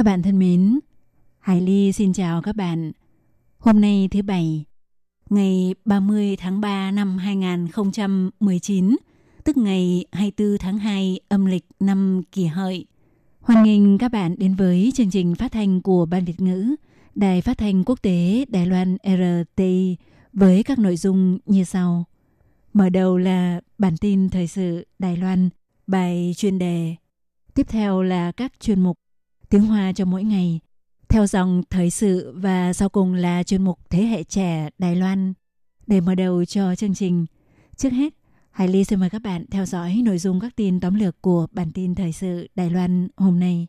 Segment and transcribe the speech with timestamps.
[0.00, 0.78] Các bạn thân mến,
[1.38, 2.92] Hải Ly xin chào các bạn.
[3.58, 4.64] Hôm nay thứ Bảy,
[5.30, 8.96] ngày 30 tháng 3 năm 2019,
[9.44, 12.86] tức ngày 24 tháng 2 âm lịch năm kỷ hợi.
[13.40, 16.74] Hoan nghênh các bạn đến với chương trình phát thanh của Ban Việt ngữ,
[17.14, 19.96] Đài phát thanh quốc tế Đài Loan RTI
[20.32, 22.04] với các nội dung như sau.
[22.72, 25.48] Mở đầu là bản tin thời sự Đài Loan,
[25.86, 26.94] bài chuyên đề.
[27.54, 28.98] Tiếp theo là các chuyên mục
[29.50, 30.60] tiếng Hoa cho mỗi ngày,
[31.08, 35.32] theo dòng thời sự và sau cùng là chuyên mục Thế hệ trẻ Đài Loan.
[35.86, 37.26] Để mở đầu cho chương trình,
[37.76, 38.14] trước hết,
[38.50, 41.46] Hải Ly xin mời các bạn theo dõi nội dung các tin tóm lược của
[41.52, 43.66] bản tin thời sự Đài Loan hôm nay.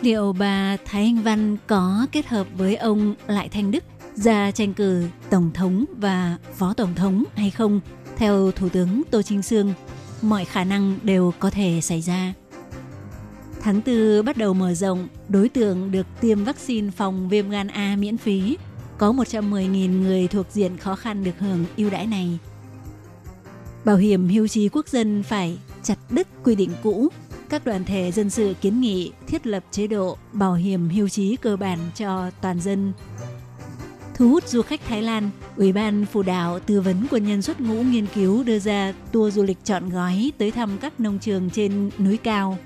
[0.00, 3.84] Liệu bà Thái Anh Văn có kết hợp với ông Lại Thanh Đức
[4.14, 7.80] ra tranh cử Tổng thống và Phó Tổng thống hay không?
[8.16, 9.74] Theo Thủ tướng Tô Trinh Sương,
[10.22, 12.34] mọi khả năng đều có thể xảy ra.
[13.62, 17.96] Tháng 4 bắt đầu mở rộng, đối tượng được tiêm vaccine phòng viêm gan A
[17.96, 18.56] miễn phí.
[18.98, 22.38] Có 110.000 người thuộc diện khó khăn được hưởng ưu đãi này.
[23.84, 27.08] Bảo hiểm hưu trí quốc dân phải chặt đứt quy định cũ.
[27.48, 31.36] Các đoàn thể dân sự kiến nghị thiết lập chế độ bảo hiểm hưu trí
[31.36, 32.92] cơ bản cho toàn dân.
[34.14, 37.60] Thu hút du khách Thái Lan, Ủy ban phủ đạo tư vấn quân nhân xuất
[37.60, 41.50] ngũ nghiên cứu đưa ra tour du lịch chọn gói tới thăm các nông trường
[41.50, 42.58] trên núi cao.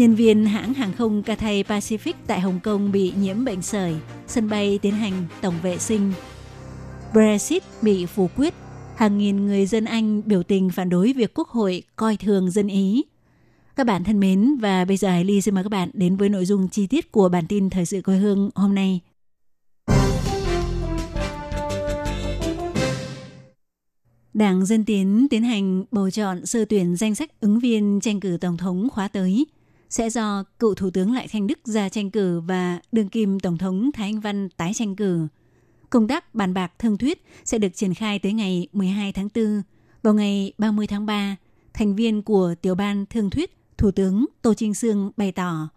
[0.00, 3.94] Nhân viên hãng hàng không Cathay Pacific tại Hồng Kông bị nhiễm bệnh sởi,
[4.26, 6.12] sân bay tiến hành tổng vệ sinh.
[7.12, 8.54] Brexit bị phủ quyết,
[8.96, 12.68] hàng nghìn người dân Anh biểu tình phản đối việc Quốc hội coi thường dân
[12.68, 13.04] Ý.
[13.76, 16.28] Các bạn thân mến, và bây giờ Hải Ly xin mời các bạn đến với
[16.28, 19.00] nội dung chi tiết của bản tin Thời sự quê hương hôm nay.
[24.34, 28.38] Đảng Dân Tiến tiến hành bầu chọn sơ tuyển danh sách ứng viên tranh cử
[28.40, 29.46] Tổng thống khóa tới–
[29.90, 33.58] sẽ do cựu Thủ tướng Lại Thanh Đức ra tranh cử và đương kim Tổng
[33.58, 35.26] thống Thái Anh Văn tái tranh cử.
[35.90, 39.62] Công tác bàn bạc thương thuyết sẽ được triển khai tới ngày 12 tháng 4.
[40.02, 41.36] Vào ngày 30 tháng 3,
[41.74, 45.68] thành viên của tiểu ban thương thuyết Thủ tướng Tô Trinh Sương bày tỏ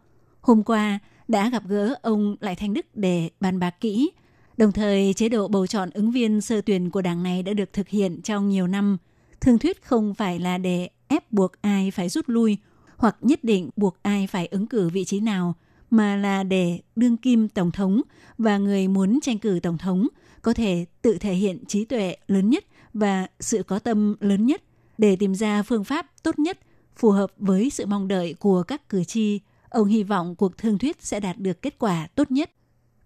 [0.42, 4.12] hôm qua đã gặp gỡ ông Lại Thanh Đức để bàn bạc kỹ.
[4.58, 7.74] Đồng thời, chế độ bầu chọn ứng viên sơ tuyển của đảng này đã được
[7.74, 8.98] thực hiện trong nhiều năm.
[9.42, 12.58] Thương thuyết không phải là để ép buộc ai phải rút lui
[13.04, 15.56] hoặc nhất định buộc ai phải ứng cử vị trí nào,
[15.90, 18.02] mà là để đương kim tổng thống
[18.38, 20.08] và người muốn tranh cử tổng thống
[20.42, 24.64] có thể tự thể hiện trí tuệ lớn nhất và sự có tâm lớn nhất
[24.98, 26.60] để tìm ra phương pháp tốt nhất
[26.96, 29.40] phù hợp với sự mong đợi của các cử tri.
[29.70, 32.52] Ông hy vọng cuộc thương thuyết sẽ đạt được kết quả tốt nhất.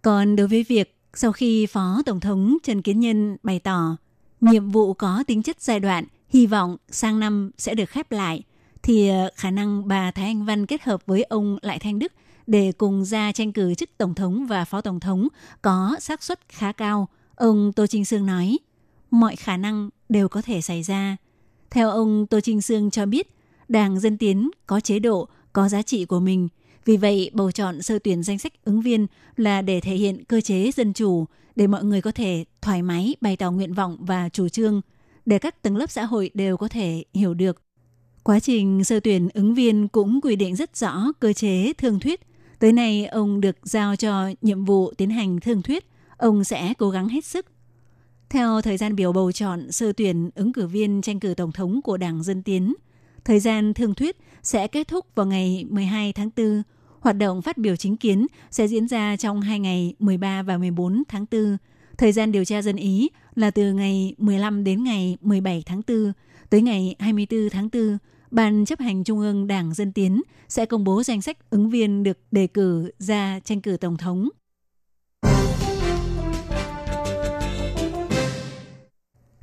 [0.02, 3.98] Còn đối với việc sau khi Phó Tổng thống Trần Kiến Nhân bày tỏ
[4.42, 8.44] nhiệm vụ có tính chất giai đoạn, hy vọng sang năm sẽ được khép lại–
[8.88, 12.14] thì ờ, khả năng bà Thái Anh Văn kết hợp với ông Lại Thanh Đức
[12.48, 15.28] để cùng ra tranh cử chức tổng thống và phó tổng thống
[15.62, 17.08] có xác suất khá cao.
[17.36, 18.58] Ông Tô Trinh Sương nói,
[19.12, 21.18] mọi khả năng đều có thể xảy ra.
[21.70, 23.28] Theo ông Tô Trinh Sương cho biết,
[23.68, 26.48] Đảng Dân Tiến có chế độ, có giá trị của mình.
[26.86, 30.42] Vì vậy, bầu chọn sơ tuyển danh sách ứng viên là để thể hiện cơ
[30.42, 34.30] chế dân chủ, để mọi người có thể thoải mái bày tỏ nguyện vọng và
[34.30, 34.82] chủ trương,
[35.26, 37.67] để các tầng lớp xã hội đều có thể hiểu được
[38.28, 42.22] Quá trình sơ tuyển ứng viên cũng quy định rất rõ cơ chế thương thuyết.
[42.60, 45.86] Tới nay, ông được giao cho nhiệm vụ tiến hành thương thuyết.
[46.18, 47.46] Ông sẽ cố gắng hết sức.
[48.30, 51.82] Theo thời gian biểu bầu chọn sơ tuyển ứng cử viên tranh cử tổng thống
[51.82, 52.74] của Đảng Dân Tiến,
[53.26, 56.64] thời gian thương thuyết sẽ kết thúc vào ngày 12 tháng 4.
[57.00, 61.04] Hoạt động phát biểu chính kiến sẽ diễn ra trong hai ngày 13 và 14
[61.08, 61.58] tháng 4.
[61.98, 66.14] Thời gian điều tra dân Ý là từ ngày 15 đến ngày 17 tháng 4
[66.50, 67.98] tới ngày 24 tháng 4
[68.38, 72.04] Ban chấp hành Trung ương Đảng Dân Tiến sẽ công bố danh sách ứng viên
[72.04, 74.30] được đề cử ra tranh cử Tổng thống.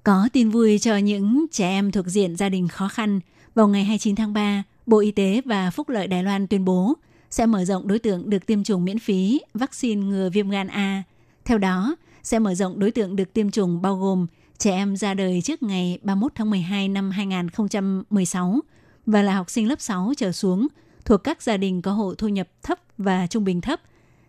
[0.02, 3.20] Có tin vui cho những trẻ em thuộc diện gia đình khó khăn.
[3.55, 6.94] Vào ngày 29 tháng 3, Bộ Y tế và Phúc lợi Đài Loan tuyên bố
[7.31, 11.02] sẽ mở rộng đối tượng được tiêm chủng miễn phí vaccine ngừa viêm gan A.
[11.44, 14.26] Theo đó, sẽ mở rộng đối tượng được tiêm chủng bao gồm
[14.58, 18.61] trẻ em ra đời trước ngày 31 tháng 12 năm 2016
[19.06, 20.69] và là học sinh lớp 6 trở xuống
[21.05, 23.81] thuộc các gia đình có hộ thu nhập thấp và trung bình thấp.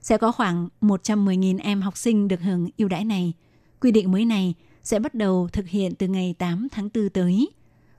[0.02, 3.34] Sẽ có khoảng 110.000 em học sinh được hưởng ưu đãi này.
[3.82, 7.50] Quy định mới này sẽ bắt đầu thực hiện từ ngày 8 tháng 4 tới.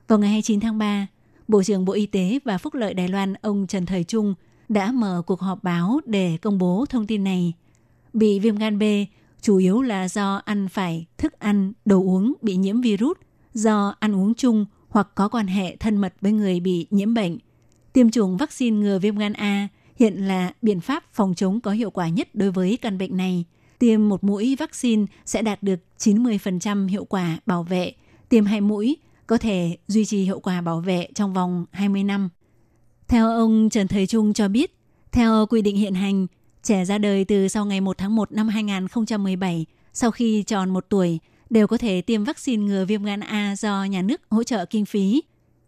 [0.07, 1.07] Vào ngày 29 tháng 3,
[1.47, 4.33] Bộ trưởng Bộ Y tế và Phúc lợi Đài Loan ông Trần Thời Trung
[4.69, 7.53] đã mở cuộc họp báo để công bố thông tin này.
[8.13, 8.83] Bị viêm gan B
[9.41, 13.17] chủ yếu là do ăn phải thức ăn, đồ uống bị nhiễm virus,
[13.53, 14.65] do ăn uống chung
[14.97, 17.37] hoặc có quan hệ thân mật với người bị nhiễm bệnh.
[17.93, 21.91] Tiêm chủng vaccine ngừa viêm gan A hiện là biện pháp phòng chống có hiệu
[21.91, 23.45] quả nhất đối với căn bệnh này.
[23.79, 27.93] Tiêm một mũi vaccine sẽ đạt được 90% hiệu quả bảo vệ,
[28.29, 28.97] tiêm hai mũi
[29.27, 32.29] có thể duy trì hiệu quả bảo vệ trong vòng 20 năm.
[33.07, 34.77] Theo ông Trần Thời Trung cho biết,
[35.11, 36.27] theo quy định hiện hành,
[36.63, 40.85] trẻ ra đời từ sau ngày 1 tháng 1 năm 2017, sau khi tròn một
[40.89, 44.65] tuổi, đều có thể tiêm vaccine ngừa viêm gan A do nhà nước hỗ trợ
[44.65, 45.21] kinh phí.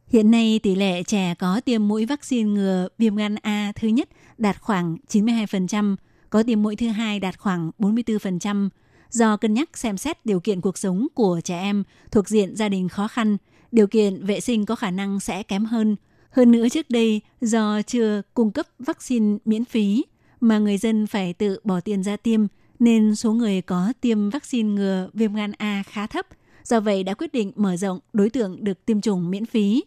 [0.07, 4.09] Hiện nay, tỷ lệ trẻ có tiêm mũi vaccine ngừa viêm gan A thứ nhất
[4.37, 5.95] đạt khoảng 92%,
[6.29, 8.69] có tiêm mũi thứ hai đạt khoảng 44%.
[9.09, 12.69] Do cân nhắc xem xét điều kiện cuộc sống của trẻ em thuộc diện gia
[12.69, 13.37] đình khó khăn,
[13.71, 15.95] điều kiện vệ sinh có khả năng sẽ kém hơn.
[16.31, 20.05] Hơn nữa trước đây, do chưa cung cấp vaccine miễn phí,
[20.41, 22.45] mà người dân phải tự bỏ tiền ra tiêm,
[22.79, 26.27] nên số người có tiêm vaccine ngừa viêm gan A khá thấp.
[26.63, 29.83] Do vậy đã quyết định mở rộng đối tượng được tiêm chủng miễn phí.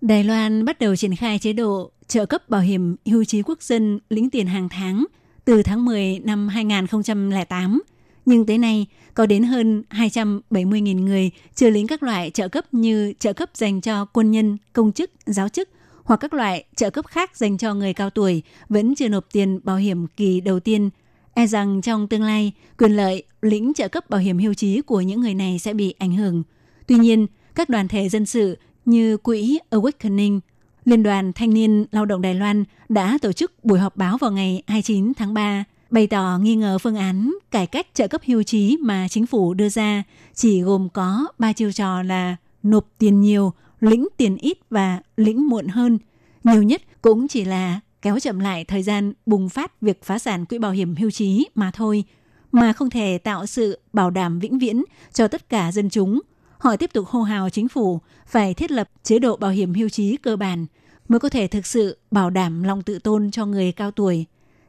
[0.00, 3.62] Đài Loan bắt đầu triển khai chế độ trợ cấp bảo hiểm hưu trí quốc
[3.62, 5.06] dân lĩnh tiền hàng tháng
[5.44, 7.82] từ tháng 10 năm 2008.
[8.24, 13.12] Nhưng tới nay, có đến hơn 270.000 người chưa lĩnh các loại trợ cấp như
[13.18, 15.68] trợ cấp dành cho quân nhân, công chức, giáo chức
[16.06, 19.60] hoặc các loại trợ cấp khác dành cho người cao tuổi vẫn chưa nộp tiền
[19.64, 20.90] bảo hiểm kỳ đầu tiên.
[21.34, 25.00] E rằng trong tương lai, quyền lợi lĩnh trợ cấp bảo hiểm hưu trí của
[25.00, 26.42] những người này sẽ bị ảnh hưởng.
[26.86, 30.40] Tuy nhiên, các đoàn thể dân sự như Quỹ Awakening,
[30.84, 34.30] Liên đoàn Thanh niên Lao động Đài Loan đã tổ chức buổi họp báo vào
[34.30, 38.42] ngày 29 tháng 3, bày tỏ nghi ngờ phương án cải cách trợ cấp hưu
[38.42, 40.02] trí mà chính phủ đưa ra
[40.34, 45.48] chỉ gồm có ba chiêu trò là nộp tiền nhiều, lĩnh tiền ít và lĩnh
[45.48, 45.98] muộn hơn.
[46.44, 50.44] Nhiều nhất cũng chỉ là kéo chậm lại thời gian bùng phát việc phá sản
[50.44, 52.04] quỹ bảo hiểm hưu trí mà thôi,
[52.52, 56.20] mà không thể tạo sự bảo đảm vĩnh viễn cho tất cả dân chúng–
[56.58, 59.88] Họ tiếp tục hô hào chính phủ phải thiết lập chế độ bảo hiểm hưu
[59.88, 60.66] trí cơ bản
[61.08, 64.24] mới có thể thực sự bảo đảm lòng tự tôn cho người cao tuổi.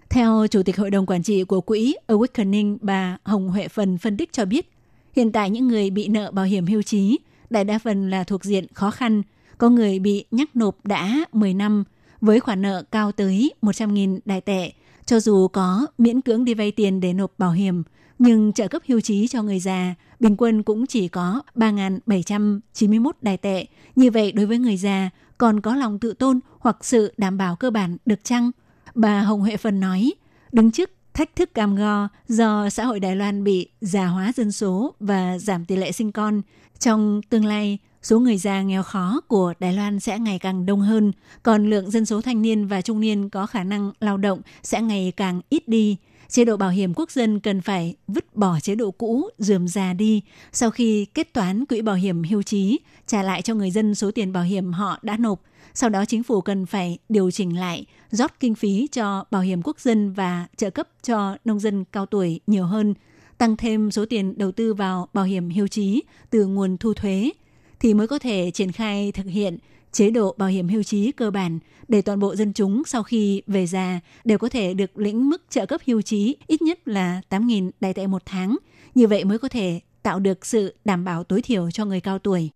[0.10, 4.18] Theo Chủ tịch Hội đồng Quản trị của quỹ Awakening, bà Hồng Huệ Phần phân
[4.18, 4.72] tích cho biết,
[5.16, 7.18] hiện tại những người bị nợ bảo hiểm hưu trí
[7.50, 9.22] đại đa phần là thuộc diện khó khăn,
[9.58, 11.84] có người bị nhắc nộp đã 10 năm
[12.22, 14.72] với khoản nợ cao tới 100.000 đại tệ,
[15.06, 17.84] cho dù có miễn cưỡng đi vay tiền để nộp bảo hiểm,
[18.20, 23.38] nhưng trợ cấp hưu trí cho người già bình quân cũng chỉ có 3.791 đài
[23.38, 23.66] tệ.
[23.96, 27.56] Như vậy đối với người già còn có lòng tự tôn hoặc sự đảm bảo
[27.56, 28.52] cơ bản được chăng?
[28.96, 30.14] Bà Hồng Huệ Phần nói,
[30.52, 34.52] đứng trước thách thức cam go do xã hội Đài Loan bị già hóa dân
[34.52, 36.42] số và giảm tỷ lệ sinh con.
[36.80, 40.82] Trong tương lai, số người già nghèo khó của Đài Loan sẽ ngày càng đông
[40.82, 41.12] hơn,
[41.44, 44.82] còn lượng dân số thanh niên và trung niên có khả năng lao động sẽ
[44.82, 45.98] ngày càng ít đi
[46.30, 49.94] chế độ bảo hiểm quốc dân cần phải vứt bỏ chế độ cũ dườm già
[49.94, 50.22] đi
[50.52, 54.12] sau khi kết toán quỹ bảo hiểm hưu trí, trả lại cho người dân số
[54.12, 55.42] tiền bảo hiểm họ đã nộp.
[55.74, 59.62] Sau đó chính phủ cần phải điều chỉnh lại, rót kinh phí cho bảo hiểm
[59.64, 62.94] quốc dân và trợ cấp cho nông dân cao tuổi nhiều hơn,
[63.38, 67.32] tăng thêm số tiền đầu tư vào bảo hiểm hưu trí từ nguồn thu thuế
[67.80, 69.58] thì mới có thể triển khai thực hiện
[69.92, 73.42] chế độ bảo hiểm hưu trí cơ bản để toàn bộ dân chúng sau khi
[73.48, 77.22] về già đều có thể được lĩnh mức trợ cấp hưu trí ít nhất là
[77.30, 78.58] 8.000 đại tệ một tháng.
[78.96, 82.20] Như vậy mới có thể tạo được sự đảm bảo tối thiểu cho người cao
[82.20, 82.50] tuổi.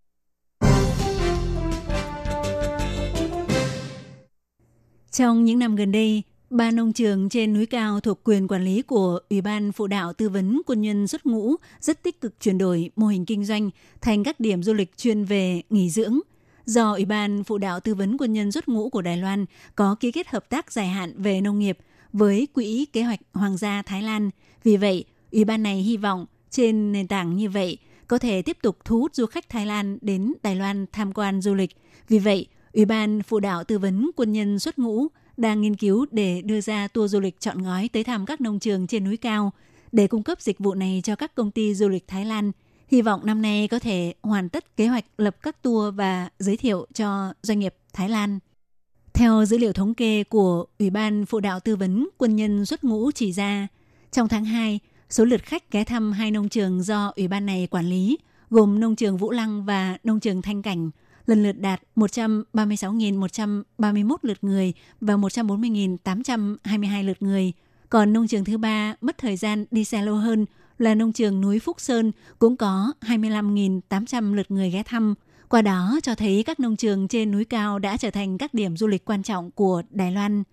[5.12, 8.82] Trong những năm gần đây, ba nông trường trên núi cao thuộc quyền quản lý
[8.82, 12.58] của Ủy ban Phụ đạo Tư vấn Quân nhân xuất ngũ rất tích cực chuyển
[12.58, 13.70] đổi mô hình kinh doanh
[14.02, 16.20] thành các điểm du lịch chuyên về nghỉ dưỡng–
[16.66, 19.96] do Ủy ban Phụ đạo Tư vấn Quân nhân xuất ngũ của Đài Loan có
[20.00, 21.78] ký kết hợp tác dài hạn về nông nghiệp
[22.14, 24.30] với Quỹ Kế hoạch Hoàng gia Thái Lan.
[24.64, 27.78] Vì vậy, Ủy ban này hy vọng trên nền tảng như vậy
[28.08, 31.42] có thể tiếp tục thu hút du khách Thái Lan đến Đài Loan tham quan
[31.42, 31.76] du lịch.
[32.08, 35.08] Vì vậy, Ủy ban Phụ đạo Tư vấn Quân nhân xuất ngũ
[35.42, 38.60] đang nghiên cứu để đưa ra tour du lịch chọn gói tới thăm các nông
[38.60, 39.52] trường trên núi cao
[39.92, 42.52] để cung cấp dịch vụ này cho các công ty du lịch Thái Lan–
[42.92, 46.58] Hy vọng năm nay có thể hoàn tất kế hoạch lập các tour và giới
[46.58, 48.40] thiệu cho doanh nghiệp Thái Lan.
[49.14, 52.84] Theo dữ liệu thống kê của Ủy ban Phụ đạo Tư vấn Quân nhân xuất
[52.84, 53.68] ngũ chỉ ra,
[54.12, 54.80] trong tháng 2,
[55.10, 58.18] số lượt khách ghé thăm hai nông trường do Ủy ban này quản lý
[58.50, 60.92] gồm nông trường Vũ Lăng và nông trường Thanh Cảnh,
[61.26, 67.54] lần lượt đạt 136.131 lượt người và 140.822 lượt người.
[67.90, 70.46] Còn nông trường thứ ba mất thời gian đi xe lâu hơn
[70.78, 75.16] là nông trường núi Phúc Sơn cũng có 25.800 lượt người ghé thăm.
[75.50, 78.78] Qua đó cho thấy các nông trường trên núi cao đã trở thành các điểm
[78.78, 80.44] du lịch quan trọng của Đài Loan.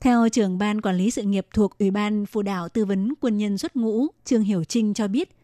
[0.00, 3.38] Theo trưởng ban quản lý sự nghiệp thuộc Ủy ban Phụ đảo Tư vấn Quân
[3.38, 5.37] nhân xuất ngũ Trương Hiểu Trinh cho biết,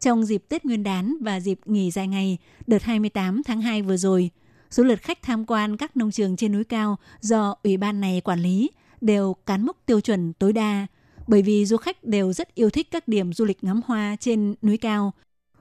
[0.00, 3.96] trong dịp Tết Nguyên đán và dịp nghỉ dài ngày đợt 28 tháng 2 vừa
[3.96, 4.30] rồi,
[4.70, 8.20] số lượt khách tham quan các nông trường trên núi cao do Ủy ban này
[8.20, 10.86] quản lý đều cán mốc tiêu chuẩn tối đa,
[11.26, 14.54] bởi vì du khách đều rất yêu thích các điểm du lịch ngắm hoa trên
[14.62, 15.12] núi cao.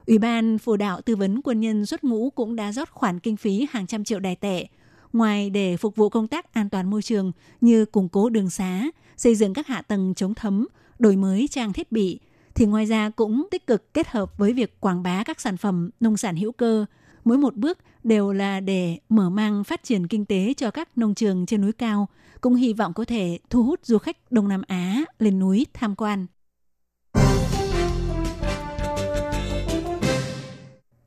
[0.08, 3.38] Ủy ban Phù đạo Tư vấn Quân nhân xuất ngũ cũng đã rót khoản kinh
[3.38, 4.68] phí hàng trăm triệu đài tệ–
[5.14, 7.32] ngoài để phục vụ công tác an toàn môi trường
[7.62, 8.84] như củng cố đường xá,
[9.18, 10.68] xây dựng các hạ tầng chống thấm,
[11.00, 12.20] đổi mới trang thiết bị,
[12.60, 15.90] thì ngoài ra cũng tích cực kết hợp với việc quảng bá các sản phẩm
[16.00, 16.86] nông sản hữu cơ.
[17.24, 21.16] Mỗi một bước đều là để mở mang phát triển kinh tế cho các nông
[21.16, 22.08] trường trên núi cao,
[22.42, 25.96] cũng hy vọng có thể thu hút du khách Đông Nam Á lên núi tham
[25.96, 26.26] quan.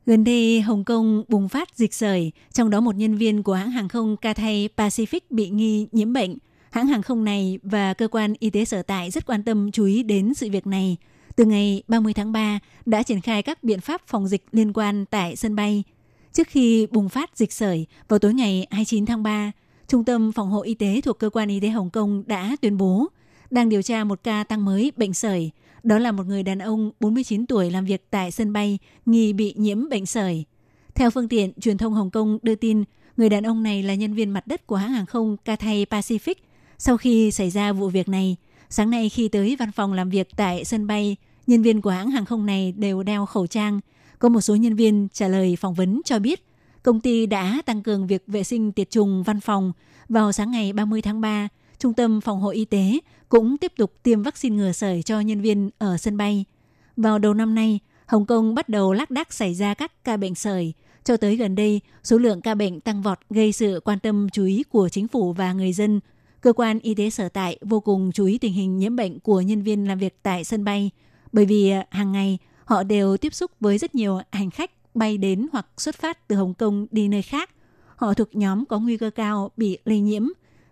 [0.05, 3.71] Gần đây, Hồng Kông bùng phát dịch sởi, trong đó một nhân viên của hãng
[3.71, 6.37] hàng không Cathay Pacific bị nghi nhiễm bệnh.
[6.71, 9.85] Hãng hàng không này và cơ quan y tế sở tại rất quan tâm chú
[9.85, 10.97] ý đến sự việc này.
[11.35, 15.05] Từ ngày 30 tháng 3 đã triển khai các biện pháp phòng dịch liên quan
[15.05, 15.83] tại sân bay.
[16.33, 19.51] Trước khi bùng phát dịch sởi, vào tối ngày 29 tháng 3,
[19.87, 22.77] Trung tâm Phòng hộ Y tế thuộc Cơ quan Y tế Hồng Kông đã tuyên
[22.77, 23.07] bố
[23.51, 25.51] đang điều tra một ca tăng mới bệnh sởi–
[25.83, 29.53] đó là một người đàn ông 49 tuổi làm việc tại sân bay, nghi bị
[29.57, 30.45] nhiễm bệnh sởi.
[30.95, 32.83] Theo phương tiện truyền thông Hồng Kông đưa tin,
[33.17, 36.35] người đàn ông này là nhân viên mặt đất của hãng hàng không Cathay Pacific.
[36.77, 38.35] Sau khi xảy ra vụ việc này,
[38.73, 41.15] sáng nay khi tới văn phòng làm việc tại sân bay,
[41.47, 43.79] nhân viên của hãng hàng không này đều đeo khẩu trang.
[44.19, 46.45] Có một số nhân viên trả lời phỏng vấn cho biết,
[46.83, 49.71] công ty đã tăng cường việc vệ sinh tiệt trùng văn phòng.
[50.09, 51.47] Vào sáng ngày 30 tháng 3,
[51.79, 52.99] Trung tâm Phòng hộ Y tế
[53.29, 56.45] cũng tiếp tục tiêm vaccine ngừa sởi cho nhân viên ở sân bay.
[56.97, 60.35] Vào đầu năm nay, Hồng Kông bắt đầu lác đác xảy ra các ca bệnh
[60.35, 60.73] sởi.
[61.03, 64.45] Cho tới gần đây, số lượng ca bệnh tăng vọt gây sự quan tâm chú
[64.45, 65.99] ý của chính phủ và người dân.
[66.43, 69.41] Cơ quan y tế sở tại vô cùng chú ý tình hình nhiễm bệnh của
[69.41, 70.91] nhân viên làm việc tại sân bay,
[71.31, 75.17] bởi vì à, hàng ngày họ đều tiếp xúc với rất nhiều hành khách bay
[75.17, 77.49] đến hoặc xuất phát từ Hồng Kông đi nơi khác.
[77.95, 80.23] Họ thuộc nhóm có nguy cơ cao bị lây nhiễm.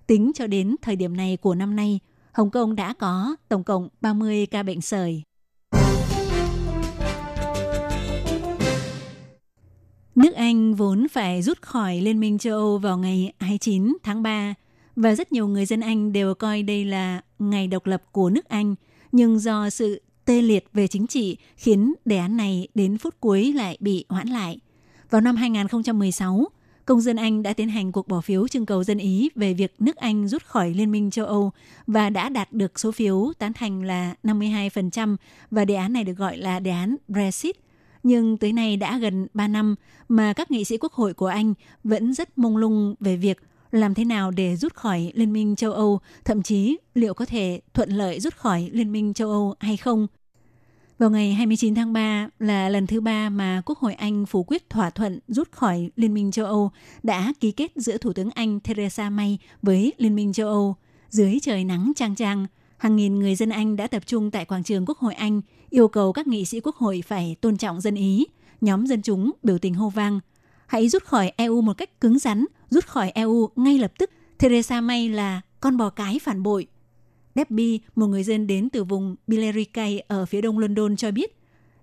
[0.07, 1.99] Tính cho đến thời điểm này của năm nay,
[2.31, 5.23] Hồng Kông đã có tổng cộng 30 ca bệnh sởi.
[10.15, 14.53] Nước Anh vốn phải rút khỏi Liên minh châu Âu vào ngày 29 tháng 3
[14.95, 18.45] và rất nhiều người dân Anh đều coi đây là ngày độc lập của nước
[18.45, 18.75] Anh,
[19.11, 23.53] nhưng do sự tê liệt về chính trị khiến đề án này đến phút cuối
[23.53, 24.59] lại bị hoãn lại.
[25.09, 26.47] Vào năm 2016,
[26.85, 29.75] công dân Anh đã tiến hành cuộc bỏ phiếu trưng cầu dân Ý về việc
[29.79, 31.51] nước Anh rút khỏi Liên minh châu Âu
[31.87, 35.15] và đã đạt được số phiếu tán thành là 52%
[35.51, 37.55] và đề án này được gọi là đề án Brexit.
[38.03, 39.75] Nhưng tới nay đã gần 3 năm
[40.09, 43.37] mà các nghị sĩ quốc hội của Anh vẫn rất mông lung về việc
[43.71, 47.61] làm thế nào để rút khỏi Liên minh châu Âu, thậm chí liệu có thể
[47.73, 50.07] thuận lợi rút khỏi Liên minh châu Âu hay không–
[51.01, 54.69] vào ngày 29 tháng 3 là lần thứ ba mà Quốc hội Anh phủ quyết
[54.69, 56.71] thỏa thuận rút khỏi Liên minh châu Âu
[57.03, 60.75] đã ký kết giữa Thủ tướng Anh Theresa May với Liên minh châu Âu.
[61.09, 62.47] Dưới trời nắng trang trang,
[62.77, 65.87] hàng nghìn người dân Anh đã tập trung tại quảng trường Quốc hội Anh yêu
[65.87, 68.25] cầu các nghị sĩ Quốc hội phải tôn trọng dân Ý.
[68.61, 70.19] Nhóm dân chúng biểu tình hô vang.
[70.71, 74.09] Hãy rút khỏi EU một cách cứng rắn, rút khỏi EU ngay lập tức.
[74.39, 76.67] Theresa May là con bò cái phản bội.
[77.35, 81.37] Debbie, một người dân đến từ vùng Billericay ở phía đông London cho biết,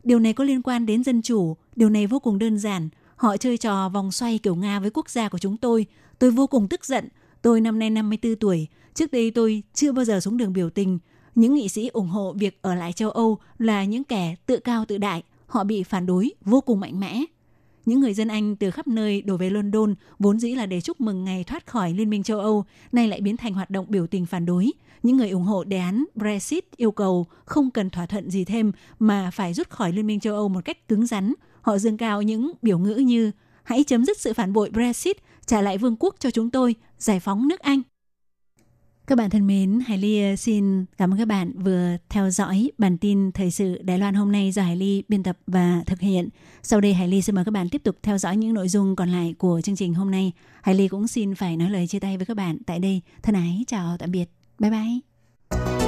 [0.04, 2.88] điều này có liên quan đến dân chủ, điều này vô cùng đơn giản.
[3.16, 5.87] Họ chơi trò vòng xoay kiểu Nga với quốc gia của chúng tôi.
[6.18, 7.09] Tôi vô cùng tức giận.
[7.42, 8.66] Tôi năm nay 54 tuổi.
[8.95, 10.99] Trước đây tôi chưa bao giờ xuống đường biểu tình.
[11.35, 14.85] Những nghị sĩ ủng hộ việc ở lại châu Âu là những kẻ tự cao
[14.85, 15.23] tự đại.
[15.47, 17.25] Họ bị phản đối vô cùng mạnh mẽ.
[17.88, 21.00] Những người dân Anh từ khắp nơi đổ về London vốn dĩ là để chúc
[21.00, 24.07] mừng ngày thoát khỏi Liên minh châu Âu, nay lại biến thành hoạt động biểu
[24.07, 24.73] tình phản đối.
[25.02, 28.73] Những người ủng hộ đề án Brexit yêu cầu không cần thỏa thuận gì thêm
[28.99, 31.35] mà phải rút khỏi Liên minh châu Âu một cách cứng rắn.
[31.61, 33.30] Họ dương cao những biểu ngữ như
[33.62, 35.16] hãy chấm dứt sự phản bội Brexit,
[35.47, 37.83] trả lại vương quốc cho chúng tôi, giải phóng nước Anh.
[39.08, 42.70] Các bạn thân mến, Hải Ly ờ, xin cảm ơn các bạn vừa theo dõi
[42.78, 46.00] bản tin thời sự Đài Loan hôm nay do Hải Ly biên tập và thực
[46.00, 46.28] hiện.
[46.62, 48.96] Sau đây Hải Ly xin mời các bạn tiếp tục theo dõi những nội dung
[48.96, 50.32] còn lại của chương trình hôm nay.
[50.62, 53.00] Hải Ly cũng xin phải nói lời chia tay với các bạn tại đây.
[53.22, 54.30] Thân ái, chào tạm biệt.
[54.58, 55.88] Bye bye.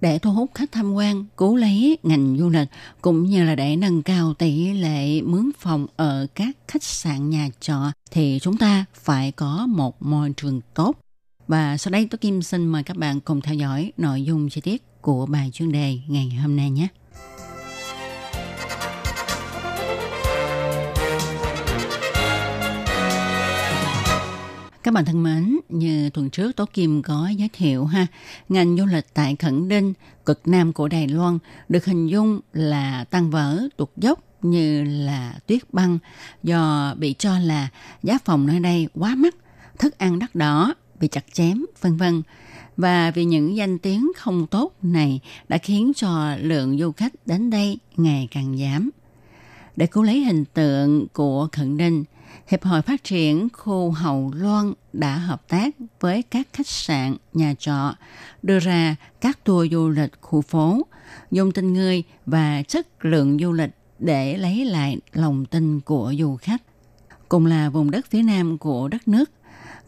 [0.00, 2.68] để thu hút khách tham quan, cứu lấy ngành du lịch
[3.02, 7.48] cũng như là để nâng cao tỷ lệ mướn phòng ở các khách sạn nhà
[7.60, 10.96] trọ thì chúng ta phải có một môi trường tốt.
[11.48, 14.60] Và sau đây tôi Kim xin mời các bạn cùng theo dõi nội dung chi
[14.60, 16.88] tiết của bài chuyên đề ngày hôm nay nhé.
[24.86, 28.06] Các bạn thân mến, như tuần trước Tố Kim có giới thiệu ha,
[28.48, 29.92] ngành du lịch tại Khẩn Đinh,
[30.26, 31.38] cực nam của Đài Loan
[31.68, 35.98] được hình dung là tăng vỡ tuột dốc như là tuyết băng
[36.42, 37.68] do bị cho là
[38.02, 39.34] giá phòng nơi đây quá mắc,
[39.78, 42.22] thức ăn đắt đỏ, bị chặt chém, vân vân.
[42.76, 47.50] Và vì những danh tiếng không tốt này đã khiến cho lượng du khách đến
[47.50, 48.90] đây ngày càng giảm.
[49.76, 52.04] Để cứu lấy hình tượng của Khẩn Đinh,
[52.46, 57.54] Hiệp hội Phát triển khu Hậu Loan đã hợp tác với các khách sạn, nhà
[57.58, 57.94] trọ,
[58.42, 60.86] đưa ra các tour du lịch khu phố,
[61.30, 66.36] dùng tình người và chất lượng du lịch để lấy lại lòng tin của du
[66.36, 66.62] khách.
[67.28, 69.30] Cùng là vùng đất phía nam của đất nước,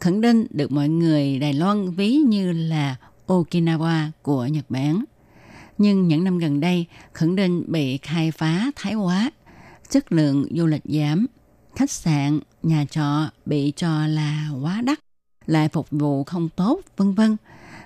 [0.01, 2.97] khẳng định được mọi người Đài Loan ví như là
[3.27, 5.05] Okinawa của Nhật Bản.
[5.79, 9.31] Nhưng những năm gần đây, khẳng định bị khai phá thái quá,
[9.91, 11.27] chất lượng du lịch giảm–
[11.79, 14.99] khách sạn, nhà trọ bị cho là quá đắt,
[15.47, 17.37] lại phục vụ không tốt, vân vân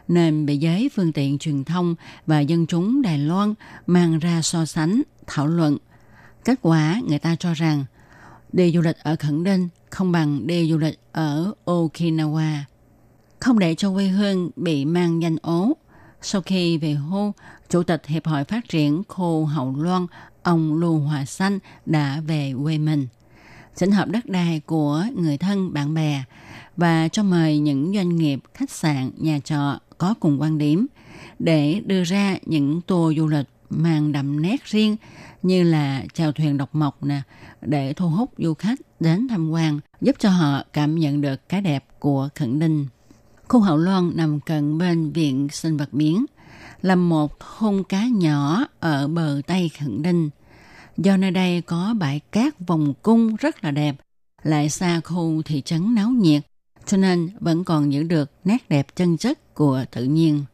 [0.09, 1.95] nên bị giới phương tiện truyền thông
[2.27, 3.55] và dân chúng Đài Loan
[3.87, 5.79] mang ra so sánh, thảo luận.
[6.45, 7.85] Kết quả người ta cho rằng
[8.53, 12.59] đi du lịch ở Khẩn Đinh không bằng đi du lịch ở Okinawa.
[13.41, 15.73] Không để cho quê hương bị mang danh ố.
[16.23, 17.33] Sau khi về hưu,
[17.69, 20.07] Chủ tịch Hiệp hội Phát triển Khu Hậu Loan,
[20.43, 23.07] ông Lưu Hòa Xanh đã về quê mình
[23.77, 26.25] chỉnh hợp đất đai của người thân bạn bè
[26.77, 30.87] và cho mời những doanh nghiệp, khách sạn, nhà trọ có cùng quan điểm
[31.39, 34.97] để đưa ra những tour du lịch mang đậm nét riêng
[35.43, 37.23] như là chèo thuyền độc mộc nè
[37.61, 41.61] để thu hút du khách đến tham quan giúp cho họ cảm nhận được cái
[41.61, 42.87] đẹp của khẩn đinh.
[43.49, 46.25] Khu Hậu Loan nằm cận bên viện sinh vật biển
[46.83, 50.31] là một thôn cá nhỏ ở bờ Tây Khẩn Đinh–
[50.97, 53.97] Do nơi đây có bãi cát vòng cung rất là đẹp,
[54.43, 56.43] lại xa khu thị trấn náo nhiệt,
[56.87, 60.45] cho nên vẫn còn giữ được nét đẹp chân chất của tự nhiên.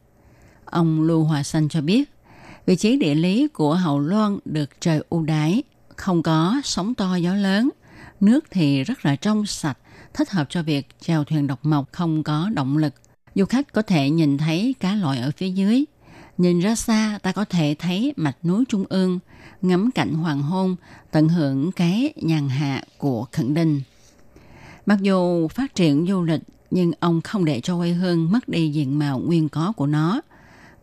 [0.65, 2.11] Ông Lưu Hòa Xanh cho biết,
[2.65, 5.63] vị trí địa lý của Hậu Loan được trời ưu đãi,
[5.95, 7.69] không có sóng to gió lớn,
[8.19, 9.77] nước thì rất là trong sạch,
[10.13, 12.93] thích hợp cho việc chèo thuyền độc mộc không có động lực.
[13.35, 15.85] Du khách có thể nhìn thấy cá lội ở phía dưới.
[16.39, 19.19] Nhìn ra xa ta có thể thấy mạch núi Trung ương,
[19.61, 20.75] ngắm cảnh hoàng hôn,
[21.11, 23.81] tận hưởng cái nhàn hạ của Khẩn đình
[24.85, 28.69] Mặc dù phát triển du lịch, nhưng ông không để cho quê hương mất đi
[28.69, 30.21] diện mạo nguyên có của nó.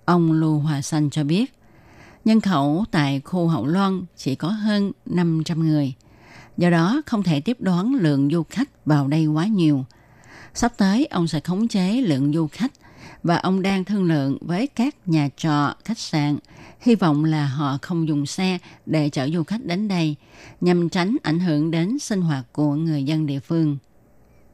[0.04, 1.54] Ông Lưu Hòa Xanh cho biết,
[2.24, 5.94] nhân khẩu tại khu Hậu Loan chỉ có hơn 500 người.
[6.56, 9.84] Do đó không thể tiếp đoán lượng du khách vào đây quá nhiều.
[10.54, 12.72] Sắp tới ông sẽ khống chế lượng du khách
[13.22, 16.38] và ông đang thương lượng với các nhà trọ, khách sạn
[16.80, 20.16] hy vọng là họ không dùng xe để chở du khách đến đây
[20.60, 23.76] nhằm tránh ảnh hưởng đến sinh hoạt của người dân địa phương.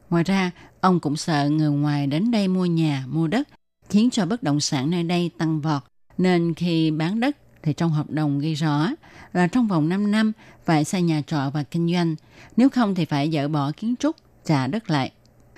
[0.09, 3.47] Ngoài ra, ông cũng sợ người ngoài đến đây mua nhà, mua đất,
[3.89, 5.83] khiến cho bất động sản nơi đây tăng vọt.
[6.17, 8.89] Nên khi bán đất thì trong hợp đồng ghi rõ
[9.33, 10.31] là trong vòng 5 năm
[10.65, 12.15] phải xây nhà trọ và kinh doanh,
[12.57, 15.11] nếu không thì phải dỡ bỏ kiến trúc, trả đất lại.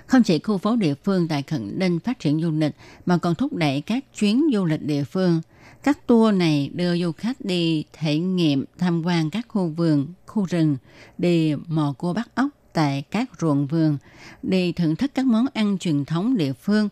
[0.06, 2.74] Không chỉ khu phố địa phương tại Khẩn Ninh phát triển du lịch
[3.06, 5.40] mà còn thúc đẩy các chuyến du lịch địa phương–
[5.86, 10.44] các tour này đưa du khách đi thể nghiệm tham quan các khu vườn, khu
[10.44, 10.76] rừng,
[11.18, 13.98] đi mò cua bắt ốc tại các ruộng vườn,
[14.42, 16.88] đi thưởng thức các món ăn truyền thống địa phương,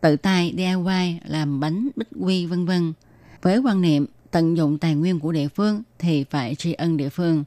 [0.00, 2.92] tự tay DIY làm bánh bích quy vân vân.
[3.42, 7.08] Với quan niệm tận dụng tài nguyên của địa phương thì phải tri ân địa
[7.08, 7.44] phương,